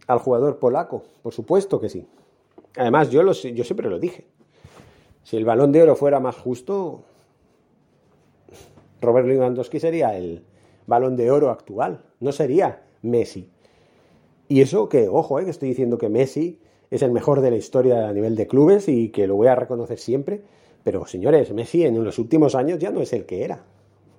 al 0.06 0.18
jugador 0.18 0.58
polaco, 0.58 1.04
por 1.22 1.32
supuesto 1.32 1.80
que 1.80 1.88
sí. 1.88 2.08
Además, 2.76 3.10
yo, 3.10 3.22
lo, 3.22 3.32
yo 3.32 3.64
siempre 3.64 3.88
lo 3.88 3.98
dije. 3.98 4.26
Si 5.22 5.36
el 5.36 5.44
balón 5.44 5.72
de 5.72 5.82
oro 5.82 5.96
fuera 5.96 6.20
más 6.20 6.36
justo, 6.36 7.04
Robert 9.00 9.26
Lewandowski 9.26 9.80
sería 9.80 10.16
el 10.16 10.44
balón 10.86 11.16
de 11.16 11.30
oro 11.30 11.50
actual, 11.50 12.04
no 12.20 12.32
sería 12.32 12.82
Messi. 13.02 13.50
Y 14.48 14.60
eso 14.60 14.88
que, 14.88 15.08
ojo, 15.08 15.38
eh, 15.40 15.44
que 15.44 15.50
estoy 15.50 15.68
diciendo 15.68 15.98
que 15.98 16.08
Messi 16.08 16.60
es 16.90 17.02
el 17.02 17.10
mejor 17.10 17.40
de 17.40 17.50
la 17.50 17.56
historia 17.56 18.08
a 18.08 18.12
nivel 18.12 18.36
de 18.36 18.46
clubes 18.46 18.88
y 18.88 19.10
que 19.10 19.26
lo 19.26 19.34
voy 19.34 19.48
a 19.48 19.56
reconocer 19.56 19.98
siempre, 19.98 20.42
pero 20.86 21.04
señores, 21.04 21.52
Messi 21.52 21.84
en 21.84 22.04
los 22.04 22.16
últimos 22.16 22.54
años 22.54 22.78
ya 22.78 22.92
no 22.92 23.00
es 23.00 23.12
el 23.12 23.26
que 23.26 23.42
era. 23.42 23.58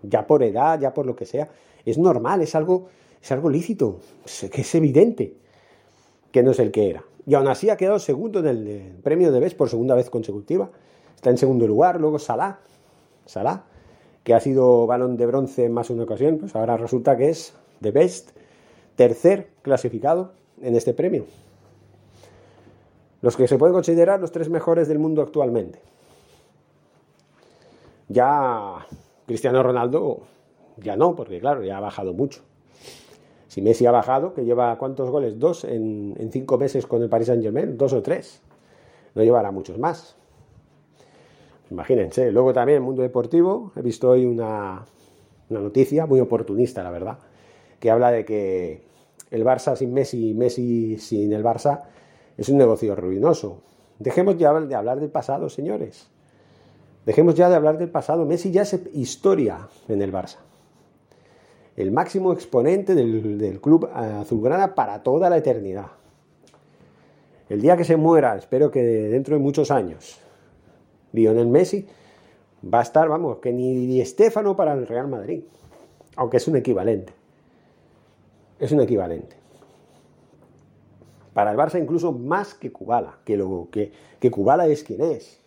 Ya 0.03 0.27
por 0.27 0.43
edad, 0.43 0.77
ya 0.77 0.93
por 0.93 1.05
lo 1.05 1.15
que 1.15 1.25
sea, 1.25 1.47
es 1.85 1.97
normal, 1.97 2.41
es 2.41 2.55
algo, 2.55 2.89
es 3.23 3.31
algo 3.31 3.49
lícito, 3.49 4.01
es, 4.25 4.49
que 4.51 4.59
es 4.59 4.75
evidente 4.75 5.33
que 6.29 6.43
no 6.43 6.51
es 6.51 6.59
el 6.59 6.71
que 6.71 6.89
era. 6.89 7.05
Y 7.25 7.35
aún 7.35 7.47
así 7.47 7.69
ha 7.69 7.77
quedado 7.77 7.99
segundo 7.99 8.39
en 8.39 8.47
el 8.47 8.99
premio 9.01 9.31
de 9.31 9.39
Best 9.39 9.55
por 9.55 9.69
segunda 9.69 9.95
vez 9.95 10.09
consecutiva. 10.09 10.69
Está 11.15 11.29
en 11.29 11.37
segundo 11.37 11.65
lugar, 11.65 12.01
luego 12.01 12.19
Salah, 12.19 12.59
Salah 13.25 13.63
que 14.25 14.33
ha 14.33 14.41
sido 14.41 14.85
balón 14.87 15.15
de 15.15 15.25
bronce 15.25 15.63
en 15.63 15.71
más 15.71 15.89
una 15.89 16.03
ocasión, 16.03 16.37
pues 16.37 16.53
ahora 16.53 16.75
resulta 16.75 17.15
que 17.15 17.29
es 17.29 17.53
The 17.81 17.91
Best, 17.91 18.31
tercer 18.97 19.51
clasificado 19.61 20.33
en 20.61 20.75
este 20.75 20.93
premio. 20.93 21.27
Los 23.21 23.37
que 23.37 23.47
se 23.47 23.57
pueden 23.57 23.73
considerar 23.73 24.19
los 24.19 24.33
tres 24.33 24.49
mejores 24.49 24.89
del 24.89 24.99
mundo 24.99 25.21
actualmente. 25.21 25.79
Ya 28.09 28.85
Cristiano 29.25 29.61
Ronaldo, 29.61 30.21
ya 30.77 30.95
no, 30.95 31.15
porque 31.15 31.39
claro, 31.39 31.63
ya 31.63 31.77
ha 31.77 31.81
bajado 31.81 32.13
mucho. 32.13 32.41
Si 33.47 33.61
Messi 33.61 33.85
ha 33.85 33.91
bajado, 33.91 34.33
que 34.33 34.45
lleva 34.45 34.77
cuántos 34.77 35.09
goles, 35.09 35.39
dos 35.39 35.63
en, 35.63 36.15
cinco 36.31 36.57
meses 36.57 36.85
con 36.85 37.01
el 37.01 37.09
Paris 37.09 37.27
Saint 37.27 37.43
Germain, 37.43 37.77
dos 37.77 37.91
o 37.93 38.01
tres, 38.01 38.41
no 39.15 39.23
llevará 39.23 39.51
muchos 39.51 39.77
más. 39.77 40.15
Imagínense. 41.71 42.31
Luego 42.31 42.53
también 42.53 42.77
el 42.77 42.83
mundo 42.83 43.01
deportivo 43.01 43.71
he 43.75 43.81
visto 43.81 44.09
hoy 44.09 44.25
una, 44.25 44.85
noticia 45.49 46.05
muy 46.05 46.19
oportunista, 46.19 46.83
la 46.83 46.91
verdad, 46.91 47.19
que 47.79 47.89
habla 47.89 48.11
de 48.11 48.25
que 48.25 48.83
el 49.31 49.43
Barça 49.43 49.75
sin 49.75 49.93
Messi 49.93 50.29
y 50.29 50.33
Messi 50.33 50.97
sin 50.97 51.33
el 51.33 51.43
Barça 51.43 51.83
es 52.37 52.49
un 52.49 52.57
negocio 52.57 52.95
ruinoso. 52.95 53.61
Dejemos 53.99 54.37
ya 54.37 54.53
de 54.53 54.75
hablar 54.75 54.99
del 54.99 55.09
pasado, 55.09 55.49
señores. 55.49 56.11
Dejemos 57.07 57.35
ya 57.35 57.47
de 57.47 57.55
hablar 57.55 57.77
del 57.77 57.89
pasado. 57.89 58.25
Messi 58.25 58.51
ya 58.51 58.63
es 58.63 58.77
historia 58.93 59.69
en 59.87 60.01
el 60.01 60.11
Barça. 60.11 60.39
El 61.77 61.93
máximo 61.93 62.33
exponente 62.33 62.95
del, 62.95 63.61
club 63.61 63.89
azulgrana 63.93 64.75
para 64.75 65.03
toda 65.03 65.29
la 65.29 65.37
eternidad. 65.37 65.85
El 67.47 67.61
día 67.61 67.77
que 67.77 67.85
se 67.85 67.95
muera, 67.95 68.35
espero 68.35 68.71
que 68.71 68.83
dentro 68.83 69.37
de 69.37 69.41
muchos 69.41 69.71
años, 69.71 70.19
Lionel 71.13 71.47
Messi 71.47 71.87
va 72.61 72.79
a 72.79 72.83
estar, 72.83 73.07
vamos, 73.07 73.37
que 73.37 73.53
ni 73.53 74.01
Estefano 74.01 74.57
para 74.57 74.73
el 74.73 74.85
Real 74.85 75.07
Madrid, 75.07 75.43
aunque 76.17 76.35
es 76.35 76.47
un 76.49 76.57
equivalente. 76.57 77.13
Es 78.59 78.73
un 78.73 78.81
equivalente. 78.81 79.37
Para 81.33 81.51
el 81.51 81.57
Barça 81.57 81.81
incluso 81.81 82.11
más 82.11 82.53
que 82.53 82.69
Kubala, 82.69 83.19
que, 83.23 83.37
lo, 83.37 83.69
que, 83.71 83.93
que 84.19 84.29
Kubala 84.29 84.67
es 84.67 84.83
quien 84.83 84.99
es. 84.99 85.46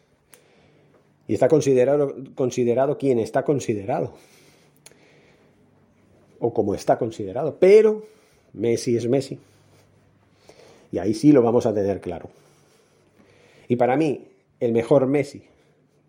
Y 1.30 1.34
está 1.34 1.46
considerado, 1.46 2.12
considerado 2.34 2.98
quien 2.98 3.20
está 3.20 3.44
considerado. 3.44 4.14
O 6.40 6.52
como 6.52 6.74
está 6.74 6.98
considerado. 6.98 7.56
Pero 7.60 8.04
Messi 8.52 8.96
es 8.96 9.08
Messi. 9.08 9.38
Y 10.90 10.98
ahí 10.98 11.14
sí 11.14 11.30
lo 11.30 11.40
vamos 11.40 11.66
a 11.66 11.72
tener 11.72 12.00
claro. 12.00 12.30
Y 13.68 13.76
para 13.76 13.96
mí, 13.96 14.26
el 14.58 14.72
mejor 14.72 15.06
Messi 15.06 15.44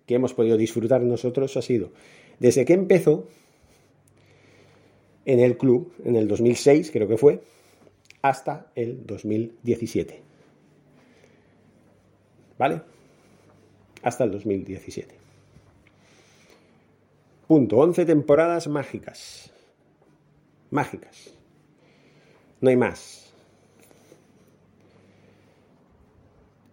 que 0.07 0.15
hemos 0.15 0.33
podido 0.33 0.57
disfrutar 0.57 1.01
nosotros 1.01 1.55
ha 1.55 1.61
sido 1.61 1.91
desde 2.39 2.65
que 2.65 2.73
empezó 2.73 3.27
en 5.25 5.39
el 5.39 5.55
club, 5.55 5.93
en 6.03 6.15
el 6.15 6.27
2006 6.27 6.89
creo 6.89 7.07
que 7.07 7.17
fue, 7.17 7.43
hasta 8.23 8.71
el 8.73 9.05
2017. 9.05 10.19
¿Vale? 12.57 12.90
Hasta 14.03 14.23
el 14.23 14.31
2017. 14.31 15.15
Punto. 17.47 17.77
11 17.77 18.05
temporadas 18.05 18.67
mágicas. 18.67 19.51
Mágicas. 20.69 21.33
No 22.61 22.69
hay 22.69 22.77
más. 22.77 23.21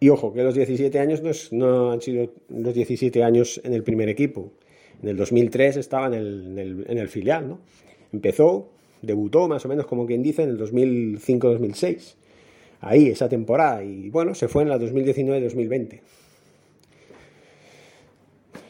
Y 0.01 0.11
ojo, 0.11 0.33
que 0.33 0.43
los 0.43 0.55
17 0.55 0.99
años 1.01 1.53
no, 1.53 1.91
han 1.91 2.01
sido 2.01 2.33
los 2.49 2.75
17 2.75 3.25
años 3.25 3.61
en 3.65 3.75
el 3.75 3.83
primer 3.83 4.09
equipo. 4.09 4.53
En 5.03 5.09
el 5.09 5.17
2003 5.17 5.77
estaba 5.77 6.07
en 6.07 6.15
el, 6.15 7.09
filial, 7.09 7.49
¿no? 7.49 7.59
Empezó, 8.13 8.69
debutó 9.03 9.49
más 9.49 9.65
o 9.65 9.69
menos 9.69 9.87
como 9.87 10.07
quien 10.07 10.23
dice 10.23 10.43
en 10.45 10.51
el 10.51 10.59
2005-2006. 10.59 12.15
Ahí, 12.81 13.09
esa 13.09 13.29
temporada. 13.29 13.83
Y 13.83 14.11
bueno, 14.11 14.35
se 14.35 14.47
fue 14.47 14.63
en 14.63 14.69
la 14.69 14.79
2019-2020. 14.79 16.01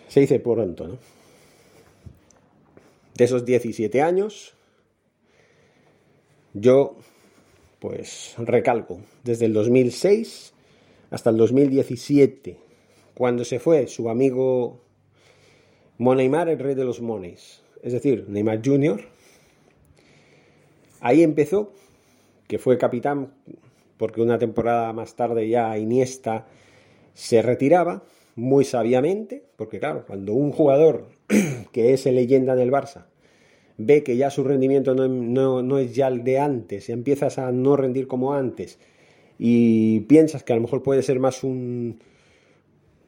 Se 0.08 0.20
dice 0.20 0.40
pronto, 0.40 0.88
¿no? 0.88 0.98
De 3.14 3.24
esos 3.24 3.44
17 3.44 4.00
años, 4.00 4.54
yo, 6.54 6.96
pues, 7.78 8.34
recalco, 8.38 9.00
desde 9.24 9.46
el 9.46 9.52
2006 9.52 10.54
hasta 11.10 11.30
el 11.30 11.36
2017, 11.36 12.56
cuando 13.14 13.44
se 13.44 13.58
fue 13.58 13.86
su 13.86 14.08
amigo 14.08 14.80
Moneymar, 15.98 16.48
el 16.48 16.58
rey 16.58 16.74
de 16.74 16.84
los 16.84 17.00
mones, 17.00 17.62
es 17.82 17.92
decir, 17.92 18.26
Neymar 18.28 18.60
Jr., 18.64 19.04
ahí 21.00 21.22
empezó, 21.22 21.72
que 22.46 22.58
fue 22.58 22.78
capitán, 22.78 23.34
porque 23.96 24.20
una 24.20 24.38
temporada 24.38 24.92
más 24.92 25.16
tarde 25.16 25.48
ya 25.48 25.76
Iniesta 25.76 26.46
se 27.14 27.42
retiraba, 27.42 28.04
muy 28.38 28.64
sabiamente, 28.64 29.42
porque 29.56 29.80
claro, 29.80 30.04
cuando 30.06 30.32
un 30.32 30.52
jugador 30.52 31.08
que 31.72 31.92
es 31.92 32.06
leyenda 32.06 32.54
del 32.54 32.70
Barça 32.70 33.06
ve 33.76 34.04
que 34.04 34.16
ya 34.16 34.30
su 34.30 34.44
rendimiento 34.44 34.94
no, 34.94 35.78
es 35.78 35.94
ya 35.94 36.06
el 36.06 36.22
de 36.22 36.38
antes, 36.38 36.88
y 36.88 36.92
empiezas 36.92 37.38
a 37.38 37.50
no 37.52 37.76
rendir 37.76 38.06
como 38.06 38.34
antes, 38.34 38.78
y 39.38 40.00
piensas 40.00 40.44
que 40.44 40.52
a 40.52 40.56
lo 40.56 40.62
mejor 40.62 40.82
puede 40.82 41.02
ser 41.02 41.18
más 41.18 41.42
un, 41.42 42.00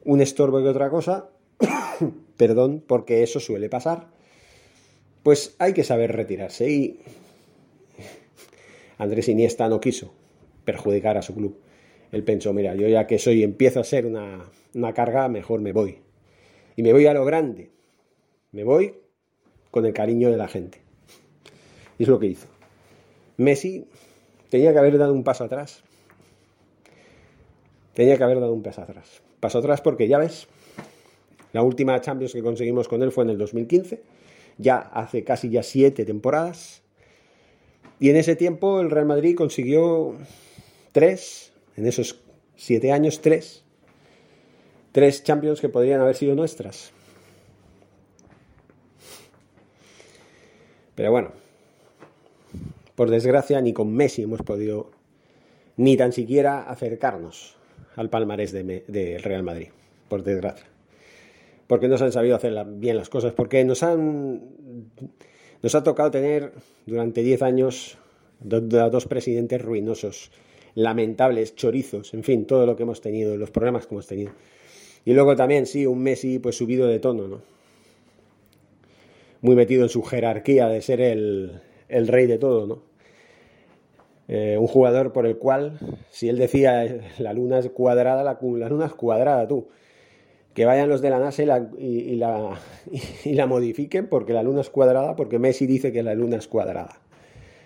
un 0.03 0.21
estorbo 0.21 0.61
que 0.61 0.67
otra 0.67 0.89
cosa, 0.89 1.29
perdón, 2.37 2.83
porque 2.85 3.23
eso 3.23 3.39
suele 3.39 3.69
pasar, 3.69 4.07
pues 5.23 5.55
hay 5.59 5.73
que 5.73 5.83
saber 5.83 6.13
retirarse. 6.13 6.69
Y 6.69 6.99
Andrés 8.97 9.29
Iniesta 9.29 9.69
no 9.69 9.79
quiso 9.79 10.13
perjudicar 10.65 11.17
a 11.17 11.21
su 11.21 11.35
club. 11.35 11.57
Él 12.11 12.23
pensó, 12.23 12.53
mira, 12.53 12.75
yo 12.75 12.87
ya 12.87 13.07
que 13.07 13.17
soy, 13.17 13.43
empiezo 13.43 13.79
a 13.79 13.83
ser 13.83 14.05
una, 14.05 14.45
una 14.73 14.93
carga, 14.93 15.27
mejor 15.27 15.61
me 15.61 15.73
voy. 15.73 15.99
Y 16.75 16.83
me 16.83 16.93
voy 16.93 17.05
a 17.07 17.13
lo 17.13 17.25
grande. 17.25 17.71
Me 18.51 18.63
voy 18.63 18.95
con 19.71 19.85
el 19.85 19.93
cariño 19.93 20.29
de 20.29 20.37
la 20.37 20.47
gente. 20.47 20.81
Y 21.97 22.03
es 22.03 22.09
lo 22.09 22.19
que 22.19 22.27
hizo. 22.27 22.47
Messi 23.37 23.87
tenía 24.49 24.73
que 24.73 24.79
haber 24.79 24.97
dado 24.97 25.13
un 25.13 25.23
paso 25.23 25.43
atrás. 25.43 25.83
Tenía 27.93 28.17
que 28.17 28.23
haber 28.23 28.39
dado 28.39 28.53
un 28.53 28.63
paso 28.63 28.81
atrás. 28.81 29.21
Paso 29.39 29.59
atrás 29.59 29.81
porque 29.81 30.07
ya 30.07 30.17
ves, 30.17 30.47
la 31.53 31.63
última 31.63 31.99
Champions 31.99 32.33
que 32.33 32.41
conseguimos 32.41 32.87
con 32.87 33.01
él 33.01 33.11
fue 33.11 33.23
en 33.23 33.31
el 33.31 33.37
2015, 33.37 34.01
ya 34.57 34.77
hace 34.77 35.23
casi 35.23 35.49
ya 35.49 35.63
siete 35.63 36.05
temporadas. 36.05 36.83
Y 37.99 38.09
en 38.09 38.15
ese 38.15 38.35
tiempo 38.35 38.79
el 38.81 38.89
Real 38.89 39.05
Madrid 39.05 39.35
consiguió 39.35 40.15
tres, 40.91 41.53
en 41.75 41.87
esos 41.87 42.19
siete 42.55 42.91
años, 42.91 43.21
tres. 43.21 43.63
Tres 44.91 45.23
Champions 45.23 45.61
que 45.61 45.69
podrían 45.69 46.01
haber 46.01 46.15
sido 46.15 46.35
nuestras. 46.35 46.91
Pero 50.95 51.11
bueno, 51.11 51.31
por 52.95 53.09
desgracia 53.09 53.61
ni 53.61 53.73
con 53.73 53.93
Messi 53.93 54.23
hemos 54.23 54.41
podido 54.41 54.91
ni 55.77 55.97
tan 55.97 56.11
siquiera 56.11 56.69
acercarnos 56.69 57.55
al 57.95 58.09
palmarés 58.09 58.51
del 58.51 58.83
de 58.87 59.17
Real 59.17 59.43
Madrid, 59.43 59.69
por 60.09 60.23
desgracia 60.23 60.71
porque 61.71 61.87
no 61.87 61.97
se 61.97 62.03
han 62.03 62.11
sabido 62.11 62.35
hacer 62.35 62.53
bien 62.65 62.97
las 62.97 63.07
cosas, 63.07 63.31
porque 63.31 63.63
nos 63.63 63.81
han 63.81 64.41
nos 65.61 65.73
ha 65.73 65.81
tocado 65.83 66.11
tener 66.11 66.51
durante 66.85 67.23
10 67.23 67.41
años 67.43 67.97
dos 68.41 69.05
presidentes 69.05 69.61
ruinosos, 69.61 70.31
lamentables, 70.75 71.55
chorizos, 71.55 72.13
en 72.13 72.25
fin, 72.25 72.45
todo 72.45 72.65
lo 72.65 72.75
que 72.75 72.83
hemos 72.83 72.99
tenido, 72.99 73.37
los 73.37 73.51
problemas 73.51 73.87
que 73.87 73.95
hemos 73.95 74.05
tenido. 74.05 74.33
Y 75.05 75.13
luego 75.13 75.35
también, 75.35 75.65
sí, 75.65 75.85
un 75.85 76.03
Messi 76.03 76.39
pues 76.39 76.55
subido 76.55 76.87
de 76.87 76.99
tono, 76.99 77.27
¿no? 77.27 77.41
Muy 79.41 79.55
metido 79.55 79.83
en 79.83 79.89
su 79.89 80.03
jerarquía 80.03 80.67
de 80.67 80.81
ser 80.81 81.01
el, 81.01 81.61
rey 81.89 82.27
de 82.27 82.37
todo, 82.37 82.67
¿no? 82.67 82.83
Eh, 84.27 84.57
un 84.57 84.67
jugador 84.67 85.11
por 85.11 85.25
el 85.25 85.37
cual, 85.37 85.79
si 86.09 86.29
él 86.29 86.37
decía 86.37 87.01
la 87.17 87.33
luna 87.33 87.59
es 87.59 87.69
cuadrada, 87.69 88.23
la, 88.23 88.39
la 88.41 88.69
luna 88.69 88.85
es 88.85 88.93
cuadrada, 88.93 89.47
tú 89.47 89.67
que 90.53 90.65
vayan 90.65 90.89
los 90.89 91.01
de 91.01 91.09
la 91.09 91.19
NASA 91.19 91.43
y 91.43 91.45
la, 91.45 91.69
y, 93.25 93.33
la, 93.33 93.45
modifiquen 93.45 94.07
porque 94.07 94.33
la 94.33 94.43
luna 94.43 94.61
es 94.61 94.69
cuadrada, 94.69 95.15
porque 95.15 95.39
Messi 95.39 95.65
dice 95.65 95.91
que 95.91 96.03
la 96.03 96.13
luna 96.13 96.37
es 96.37 96.47
cuadrada. 96.47 96.99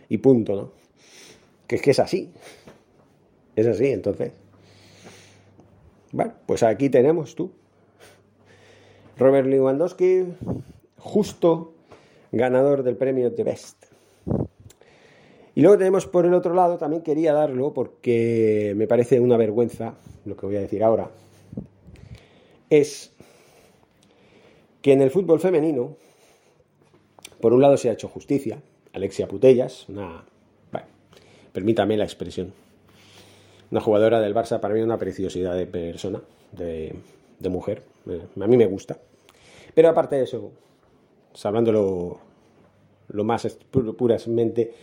Y 0.08 0.20
punto, 0.20 0.56
¿no? 0.56 0.72
Que 1.68 1.78
es 1.78 1.82
que 1.82 1.92
es 1.92 2.00
así. 2.00 2.32
Es 3.56 3.66
así, 3.66 3.88
entonces. 3.88 4.34
Bueno, 6.16 6.32
pues 6.46 6.64
aquí 6.64 6.90
tenemos 6.90 7.36
tú. 7.36 7.52
Robert 9.18 9.48
Lewandowski, 9.48 10.24
justo 10.98 11.74
ganador 12.32 12.84
del 12.84 12.96
premio 12.96 13.34
The 13.34 13.44
Best. 13.44 13.86
Y 15.56 15.62
luego 15.62 15.78
tenemos 15.78 16.08
por 16.08 16.26
el 16.26 16.34
otro 16.34 16.54
lado, 16.54 16.78
también 16.78 17.02
quería 17.02 17.34
darlo 17.34 17.74
porque 17.74 18.74
me 18.78 18.88
parece 18.88 19.20
una 19.20 19.36
vergüenza 19.36 19.96
lo 20.24 20.38
que 20.38 20.46
voy 20.46 20.56
a 20.56 20.62
decir 20.62 20.86
ahora 20.86 21.12
es 22.70 23.12
que 24.82 24.94
en 24.94 25.02
el 25.02 25.12
fútbol 25.12 25.42
femenino, 25.42 25.98
por 27.42 27.52
un 27.52 27.62
lado 27.62 27.76
se 27.76 27.90
ha 27.90 27.94
hecho 27.94 28.08
justicia, 28.08 28.62
Alexia 28.94 29.28
Putellas, 29.28 29.90
una, 29.90 30.24
permítame 31.52 31.98
la 31.98 32.06
expresión, 32.06 32.54
una 33.72 33.82
jugadora 33.82 34.20
del 34.20 34.34
Barça, 34.34 34.60
para 34.60 34.74
mí 34.74 34.82
una 34.82 34.98
preciosidad 34.98 35.56
de 35.56 35.66
persona, 35.66 36.22
de, 36.52 36.96
mujer, 37.50 37.84
eh, 38.10 38.22
a 38.40 38.48
mí 38.48 38.58
me 38.58 38.66
gusta. 38.66 38.98
Pero 39.74 39.90
aparte 39.90 40.16
de 40.16 40.24
eso, 40.24 40.52
hablándolo 41.44 42.20
lo 43.10 43.24
más 43.24 43.58
puramente 43.72 44.74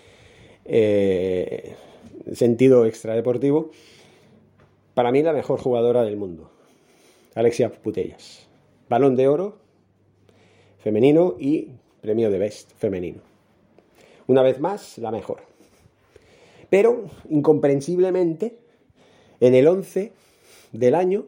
eh, 0.65 1.75
sentido 2.33 2.85
extradeportivo, 2.87 3.71
para 4.95 5.11
mí 5.11 5.23
la 5.23 5.33
mejor 5.33 5.61
jugadora 5.61 6.05
del 6.05 6.17
mundo. 6.17 6.51
Alexia 7.35 7.73
Putellas. 7.73 8.47
Balón 8.89 9.17
de 9.17 9.29
oro 9.29 9.59
femenino 10.79 11.37
y 11.39 11.71
premio 12.01 12.31
de 12.31 12.39
Best 12.39 12.73
femenino. 12.73 13.21
Una 14.27 14.43
vez 14.43 14.61
más, 14.61 14.99
la 14.99 15.11
mejor. 15.11 15.43
Pero, 16.69 17.05
incomprensiblemente, 17.29 18.59
en 19.43 19.57
el 19.57 19.67
11 19.67 20.13
del 20.71 20.95
año 20.95 21.27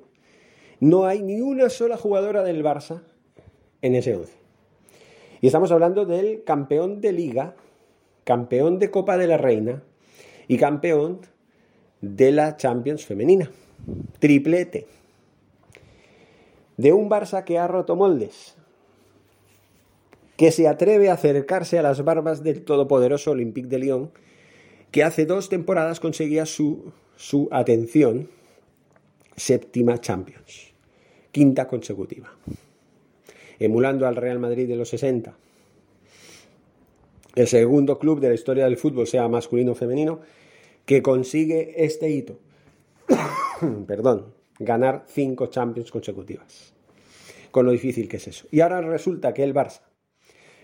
no 0.79 1.05
hay 1.05 1.21
ni 1.21 1.41
una 1.41 1.69
sola 1.69 1.97
jugadora 1.97 2.45
del 2.45 2.63
Barça 2.63 3.03
en 3.83 3.97
ese 3.97 4.15
11. 4.15 4.33
Y 5.41 5.49
estamos 5.49 5.73
hablando 5.73 6.07
del 6.07 6.45
campeón 6.45 7.01
de 7.01 7.13
liga, 7.13 7.57
campeón 8.23 8.79
de 8.79 8.93
Copa 8.93 9.19
de 9.19 9.27
la 9.27 9.37
Reina 9.37 9.83
y 10.47 10.59
campeón 10.59 11.23
de 12.01 12.31
la 12.31 12.57
Champions 12.57 13.05
femenina. 13.05 13.51
Triplete 14.21 14.87
de 16.77 16.93
un 16.93 17.11
Barça 17.11 17.43
que 17.43 17.59
ha 17.59 17.67
roto 17.67 17.97
moldes, 17.97 18.55
que 20.37 20.53
se 20.53 20.69
atreve 20.69 21.11
a 21.11 21.15
acercarse 21.15 21.81
a 21.81 21.83
las 21.83 22.05
barbas 22.05 22.45
del 22.45 22.65
todopoderoso 22.65 23.33
Olympique 23.33 23.69
de 23.69 23.79
Lyon, 23.81 24.11
que 24.93 25.03
hace 25.03 25.27
dos 25.27 25.49
temporadas 25.49 25.99
conseguía 25.99 26.47
su, 26.47 26.93
su 27.17 27.49
atención, 27.51 28.29
séptima 29.37 30.01
Champions, 30.01 30.73
quinta 31.31 31.67
consecutiva, 31.67 32.33
emulando 33.59 34.07
al 34.07 34.17
Real 34.17 34.39
Madrid 34.39 34.69
de 34.69 34.77
los 34.77 34.89
60. 34.89 35.35
El 37.35 37.49
segundo 37.49 37.99
club 37.99 38.21
de 38.21 38.29
la 38.29 38.35
historia 38.35 38.65
del 38.65 38.77
fútbol, 38.77 39.07
sea 39.07 39.29
masculino 39.29 39.73
o 39.73 39.75
femenino, 39.75 40.21
que 40.85 41.03
consigue 41.03 41.85
este 41.85 42.09
hito. 42.09 42.39
Perdón, 43.87 44.33
ganar 44.59 45.05
cinco 45.09 45.49
Champions 45.49 45.91
consecutivas. 45.91 46.75
Con 47.51 47.67
lo 47.67 47.73
difícil 47.73 48.09
que 48.09 48.19
es 48.19 48.29
eso. 48.29 48.47
Y 48.51 48.61
ahora 48.61 48.81
resulta 48.81 49.35
que 49.35 49.43
el 49.43 49.55
Barça, 49.55 49.81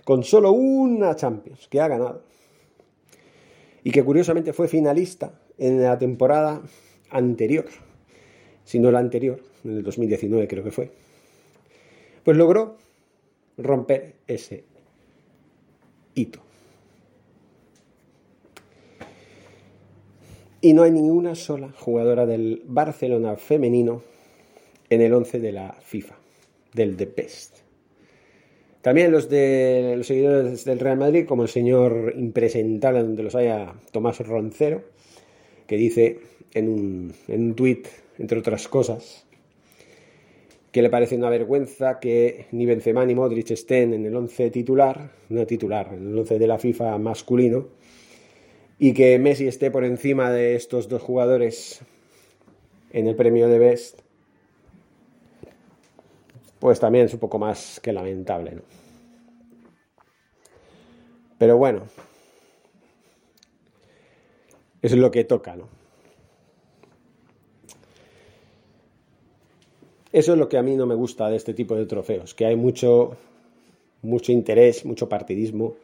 con 0.04 0.22
solo 0.22 0.52
una 0.52 1.16
Champions 1.16 1.68
que 1.68 1.80
ha 1.80 1.88
ganado, 1.88 2.24
y 3.84 3.90
que 3.90 4.04
curiosamente 4.04 4.52
fue 4.52 4.68
finalista 4.68 5.40
en 5.58 5.82
la 5.82 5.98
temporada 5.98 6.62
anterior, 7.10 7.66
si 8.64 8.78
no 8.78 8.90
la 8.90 8.98
anterior, 8.98 9.40
en 9.64 9.78
el 9.78 9.82
2019 9.82 10.48
creo 10.48 10.64
que 10.64 10.70
fue, 10.70 10.92
pues 12.24 12.36
logró 12.36 12.76
romper 13.56 14.14
ese 14.26 14.64
hito. 16.14 16.40
Y 20.62 20.74
no 20.74 20.82
hay 20.82 20.90
ninguna 20.90 21.34
sola 21.34 21.72
jugadora 21.78 22.26
del 22.26 22.62
Barcelona 22.66 23.36
femenino 23.36 24.02
en 24.90 25.00
el 25.00 25.14
11 25.14 25.40
de 25.40 25.52
la 25.52 25.72
FIFA, 25.80 26.16
del 26.74 26.96
The 26.96 27.06
Best. 27.06 27.69
También 28.82 29.12
los 29.12 29.28
de 29.28 29.94
los 29.96 30.06
seguidores 30.06 30.64
del 30.64 30.78
Real 30.78 30.96
Madrid, 30.96 31.26
como 31.26 31.42
el 31.42 31.48
señor 31.48 32.14
impresentable 32.16 33.02
donde 33.02 33.22
los 33.22 33.34
haya 33.34 33.74
Tomás 33.92 34.18
Roncero, 34.20 34.82
que 35.66 35.76
dice 35.76 36.20
en 36.54 36.68
un, 36.68 37.12
en 37.28 37.42
un 37.42 37.54
tuit, 37.54 37.86
entre 38.18 38.38
otras 38.38 38.68
cosas, 38.68 39.26
que 40.72 40.82
le 40.82 40.88
parece 40.88 41.16
una 41.16 41.28
vergüenza 41.28 42.00
que 42.00 42.46
ni 42.52 42.64
Benzema 42.64 43.04
ni 43.04 43.14
Modric 43.14 43.50
estén 43.50 43.92
en 43.92 44.06
el 44.06 44.16
11 44.16 44.50
titular, 44.50 45.10
no 45.28 45.46
titular, 45.46 45.90
en 45.92 46.12
el 46.12 46.18
11 46.18 46.38
de 46.38 46.46
la 46.46 46.58
FIFA 46.58 46.96
masculino, 46.98 47.68
y 48.78 48.94
que 48.94 49.18
Messi 49.18 49.46
esté 49.46 49.70
por 49.70 49.84
encima 49.84 50.30
de 50.30 50.54
estos 50.54 50.88
dos 50.88 51.02
jugadores 51.02 51.80
en 52.92 53.08
el 53.08 53.14
premio 53.14 53.48
de 53.48 53.58
Best, 53.58 54.00
pues 56.60 56.78
también 56.78 57.06
es 57.06 57.14
un 57.14 57.20
poco 57.20 57.38
más 57.38 57.80
que 57.80 57.92
lamentable, 57.92 58.52
¿no? 58.52 58.62
Pero 61.38 61.56
bueno, 61.56 61.84
es 64.82 64.92
lo 64.92 65.10
que 65.10 65.24
toca, 65.24 65.56
¿no? 65.56 65.68
Eso 70.12 70.32
es 70.32 70.38
lo 70.38 70.48
que 70.48 70.58
a 70.58 70.62
mí 70.62 70.76
no 70.76 70.86
me 70.86 70.94
gusta 70.94 71.30
de 71.30 71.36
este 71.36 71.54
tipo 71.54 71.76
de 71.76 71.86
trofeos, 71.86 72.34
que 72.34 72.44
hay 72.44 72.56
mucho, 72.56 73.16
mucho 74.02 74.32
interés, 74.32 74.84
mucho 74.84 75.08
partidismo, 75.08 75.76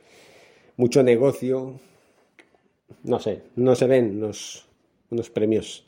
mucho 0.77 1.03
negocio. 1.03 1.81
No 3.03 3.19
sé, 3.19 3.45
no 3.55 3.75
se 3.77 3.87
ven 3.87 4.19
unos, 4.19 4.67
unos 5.11 5.31
premios 5.31 5.87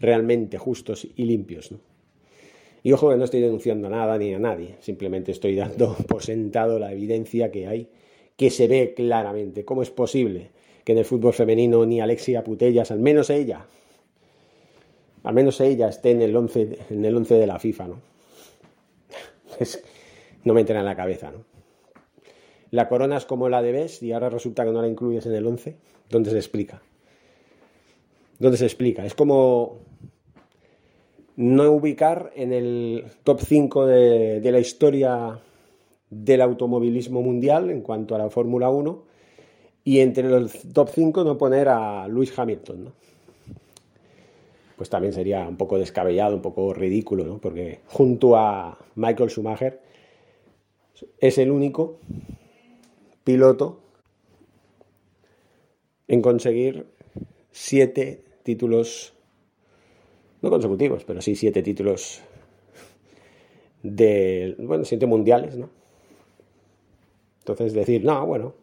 realmente 0.00 0.56
justos 0.56 1.06
y 1.16 1.24
limpios. 1.24 1.72
¿no? 1.72 1.93
Y 2.84 2.92
ojo 2.92 3.08
que 3.10 3.16
no 3.16 3.24
estoy 3.24 3.40
denunciando 3.40 3.86
a 3.88 3.90
nada 3.90 4.18
ni 4.18 4.34
a 4.34 4.38
nadie, 4.38 4.76
simplemente 4.80 5.32
estoy 5.32 5.56
dando 5.56 5.96
por 6.08 6.22
sentado 6.22 6.78
la 6.78 6.92
evidencia 6.92 7.50
que 7.50 7.66
hay, 7.66 7.88
que 8.36 8.50
se 8.50 8.68
ve 8.68 8.92
claramente. 8.94 9.64
¿Cómo 9.64 9.82
es 9.82 9.90
posible 9.90 10.50
que 10.84 10.92
en 10.92 10.98
el 10.98 11.06
fútbol 11.06 11.32
femenino 11.32 11.86
ni 11.86 12.02
Alexia 12.02 12.44
Putellas, 12.44 12.90
al 12.90 13.00
menos 13.00 13.30
ella, 13.30 13.64
al 15.22 15.34
menos 15.34 15.62
ella 15.62 15.88
esté 15.88 16.10
en 16.10 16.20
el 16.20 16.36
11, 16.36 16.78
en 16.90 17.04
el 17.06 17.16
11 17.16 17.34
de 17.36 17.46
la 17.46 17.58
FIFA, 17.58 17.88
¿no? 17.88 18.00
no 20.44 20.52
me 20.52 20.60
entra 20.60 20.78
en 20.78 20.84
la 20.84 20.94
cabeza, 20.94 21.32
¿no? 21.32 21.42
La 22.70 22.88
corona 22.88 23.16
es 23.16 23.24
como 23.24 23.48
la 23.48 23.62
de 23.62 23.72
Best 23.72 24.02
y 24.02 24.12
ahora 24.12 24.28
resulta 24.28 24.62
que 24.64 24.72
no 24.72 24.82
la 24.82 24.88
incluyes 24.88 25.24
en 25.24 25.34
el 25.34 25.46
11. 25.46 25.74
¿Dónde 26.10 26.30
se 26.30 26.36
explica? 26.36 26.82
¿Dónde 28.38 28.58
se 28.58 28.66
explica? 28.66 29.06
Es 29.06 29.14
como 29.14 29.78
no 31.36 31.70
ubicar 31.72 32.32
en 32.36 32.52
el 32.52 33.04
top 33.24 33.40
5 33.40 33.86
de, 33.86 34.50
la 34.52 34.60
historia 34.60 35.40
del 36.10 36.40
automovilismo 36.40 37.22
mundial 37.22 37.70
en 37.70 37.80
cuanto 37.80 38.14
a 38.14 38.18
la 38.18 38.30
Fórmula 38.30 38.70
1 38.70 39.02
y 39.84 40.00
entre 40.00 40.28
los 40.28 40.52
top 40.72 40.90
5 40.94 41.24
no 41.24 41.36
poner 41.36 41.68
a 41.68 42.06
Lewis 42.08 42.38
Hamilton, 42.38 42.84
¿no? 42.84 42.92
pues 44.76 44.90
también 44.90 45.12
sería 45.12 45.46
un 45.48 45.56
poco 45.56 45.78
descabellado, 45.78 46.34
un 46.34 46.42
poco 46.42 46.74
ridículo, 46.74 47.24
¿no? 47.24 47.38
Porque 47.38 47.80
junto 47.86 48.36
a 48.36 48.76
Michael 48.96 49.30
Schumacher 49.30 49.80
es 51.18 51.38
el 51.38 51.50
único 51.50 51.98
piloto 53.22 53.80
en 56.08 56.20
conseguir 56.20 56.86
siete 57.50 58.24
títulos, 58.42 59.14
no 60.44 60.50
consecutivos, 60.50 61.04
pero 61.04 61.20
sí 61.20 61.34
siete 61.34 61.62
títulos 61.62 62.20
de, 63.82 64.54
bueno, 64.58 64.84
siete 64.84 65.06
mundiales, 65.06 65.56
¿no? 65.56 65.70
Entonces 67.40 67.72
decir, 67.72 68.04
no, 68.04 68.24
bueno, 68.26 68.54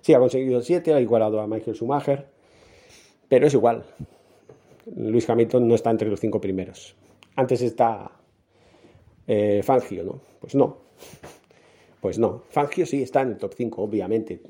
sí 0.00 0.12
ha 0.14 0.18
conseguido 0.18 0.60
siete, 0.60 0.92
ha 0.92 1.00
igualado 1.00 1.40
a 1.40 1.46
Michael 1.46 1.76
Schumacher, 1.76 2.26
pero 3.28 3.46
es 3.46 3.54
igual, 3.54 3.84
Luis 4.94 5.28
Hamilton 5.28 5.68
no 5.68 5.74
está 5.74 5.90
entre 5.90 6.08
los 6.08 6.20
cinco 6.20 6.40
primeros. 6.40 6.96
Antes 7.36 7.62
está 7.62 8.10
eh, 9.26 9.60
Fangio, 9.62 10.04
¿no? 10.04 10.20
Pues 10.40 10.54
no. 10.54 10.78
Pues 12.00 12.18
no. 12.18 12.42
Fangio 12.48 12.86
sí 12.86 13.02
está 13.02 13.22
en 13.22 13.30
el 13.30 13.36
top 13.36 13.54
5, 13.54 13.82
obviamente. 13.82 14.40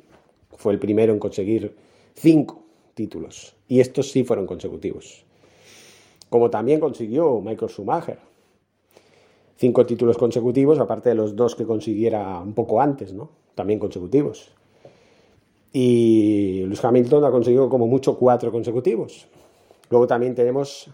Fue 0.57 0.73
el 0.73 0.79
primero 0.79 1.13
en 1.13 1.19
conseguir 1.19 1.75
cinco 2.15 2.65
títulos. 2.95 3.57
Y 3.69 3.81
estos 3.81 4.11
sí 4.11 4.25
fueron 4.25 4.47
consecutivos. 4.47 5.26
Como 6.29 6.51
también 6.51 6.81
consiguió 6.81 7.41
Michael 7.41 7.71
Schumacher. 7.71 8.19
Cinco 9.57 9.87
títulos 9.87 10.19
consecutivos, 10.19 10.79
aparte 10.79 11.09
de 11.11 11.15
los 11.15 11.35
dos 11.35 11.55
que 11.55 11.65
consiguiera 11.65 12.41
un 12.41 12.53
poco 12.53 12.81
antes, 12.81 13.13
¿no? 13.13 13.31
También 13.55 13.79
consecutivos. 13.79 14.53
Y 15.73 16.63
Luis 16.67 16.85
Hamilton 16.85 17.25
ha 17.25 17.31
conseguido 17.31 17.69
como 17.69 17.87
mucho 17.87 18.19
cuatro 18.19 18.51
consecutivos. 18.53 19.29
Luego 19.91 20.07
también 20.07 20.35
tenemos 20.35 20.91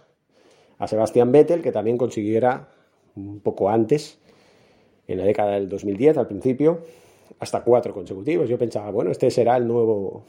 a 0.79 0.87
Sebastián 0.87 1.33
Vettel, 1.33 1.63
que 1.63 1.73
también 1.73 1.97
consiguiera 1.97 2.69
un 3.17 3.41
poco 3.41 3.69
antes, 3.69 4.19
en 5.07 5.19
la 5.19 5.25
década 5.25 5.53
del 5.53 5.69
2010, 5.69 6.19
al 6.19 6.27
principio, 6.27 6.81
hasta 7.39 7.63
cuatro 7.63 7.93
consecutivos. 7.93 8.49
Yo 8.49 8.59
pensaba, 8.59 8.91
bueno, 8.91 9.11
este 9.11 9.31
será 9.31 9.57
el 9.57 9.67
nuevo, 9.67 10.25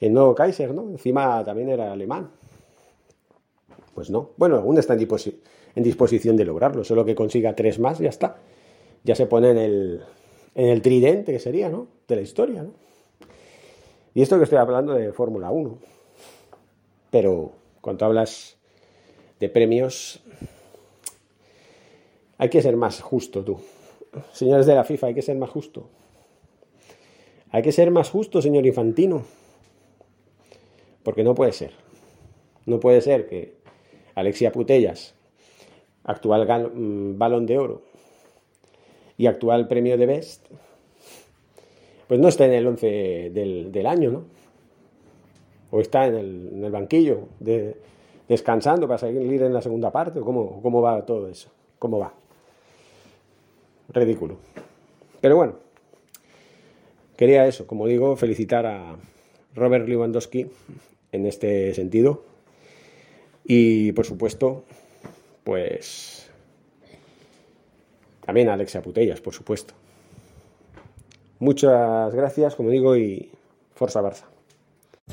el 0.00 0.12
nuevo 0.12 0.34
Kaiser, 0.34 0.74
¿no? 0.74 0.82
Encima 0.82 1.44
también 1.44 1.68
era 1.68 1.92
alemán. 1.92 2.30
Pues 4.02 4.10
no. 4.10 4.30
Bueno, 4.36 4.56
aún 4.56 4.76
está 4.78 4.94
en, 4.94 5.82
disposición 5.84 6.36
de 6.36 6.44
lograrlo, 6.44 6.82
solo 6.82 7.04
que 7.04 7.14
consiga 7.14 7.54
tres 7.54 7.78
más, 7.78 8.00
ya 8.00 8.08
está. 8.08 8.36
Ya 9.04 9.14
se 9.14 9.26
pone 9.26 9.50
en 9.50 9.58
el, 9.58 10.02
en 10.56 10.70
el 10.70 10.82
tridente 10.82 11.30
que 11.30 11.38
sería, 11.38 11.68
¿no? 11.68 11.86
De 12.08 12.16
la 12.16 12.22
historia. 12.22 12.66
Y 14.12 14.20
esto 14.20 14.38
que 14.38 14.42
estoy 14.42 14.58
hablando 14.58 14.94
de 14.94 15.12
Fórmula 15.12 15.52
1. 15.52 15.78
Pero 17.12 17.52
cuando 17.80 18.04
hablas 18.06 18.56
de 19.38 19.48
premios, 19.48 20.20
hay 22.38 22.48
que 22.48 22.60
ser 22.60 22.76
más 22.76 23.00
justo 23.00 23.44
tú. 23.44 23.60
Señores 24.32 24.66
de 24.66 24.74
la 24.74 24.82
FIFA, 24.82 25.06
hay 25.06 25.14
que 25.14 25.22
ser 25.22 25.36
más 25.36 25.50
justo. 25.50 25.90
Hay 27.52 27.62
que 27.62 27.70
ser 27.70 27.92
más 27.92 28.10
justo, 28.10 28.42
señor 28.42 28.66
Infantino. 28.66 29.22
Porque 31.04 31.22
no 31.22 31.36
puede 31.36 31.52
ser. 31.52 31.70
No 32.66 32.80
puede 32.80 33.00
ser 33.00 33.28
que 33.28 33.61
Alexia 34.14 34.52
Putellas, 34.52 35.14
actual 36.04 36.72
mm, 36.74 37.18
balón 37.18 37.46
de 37.46 37.58
oro 37.58 37.82
y 39.16 39.26
actual 39.26 39.68
premio 39.68 39.96
de 39.96 40.06
Best, 40.06 40.46
pues 42.08 42.20
no 42.20 42.28
esté 42.28 42.44
en 42.46 42.52
el 42.52 42.66
11 42.66 43.30
del, 43.30 43.86
año, 43.86 44.10
¿no? 44.10 44.24
o 45.70 45.80
está 45.80 46.06
en 46.06 46.64
el, 46.64 46.70
banquillo 46.70 47.28
descansando 48.28 48.86
para 48.86 48.98
salir 48.98 49.42
en 49.42 49.52
la 49.52 49.62
segunda 49.62 49.90
parte, 49.90 50.20
o 50.20 50.24
cómo, 50.24 50.60
cómo 50.60 50.82
va 50.82 51.04
todo 51.06 51.28
eso, 51.28 51.50
cómo 51.78 51.98
va. 51.98 52.12
Ridículo. 53.88 54.36
Pero 55.20 55.36
bueno, 55.36 55.54
quería 57.16 57.46
eso, 57.46 57.66
como 57.66 57.86
digo, 57.86 58.16
felicitar 58.16 58.66
a 58.66 58.96
Robert 59.54 59.86
Lewandowski 59.86 60.46
en 61.12 61.26
este 61.26 61.74
sentido. 61.74 62.31
Y 63.44 63.92
por 63.92 64.06
supuesto, 64.06 64.64
pues 65.44 66.30
también 68.24 68.48
a 68.48 68.54
Alexia 68.54 68.82
Putellas, 68.82 69.20
por 69.20 69.34
supuesto. 69.34 69.74
Muchas 71.38 72.14
gracias, 72.14 72.54
como 72.54 72.70
digo, 72.70 72.96
y 72.96 73.30
Forza 73.74 74.00
Barça. 74.00 74.31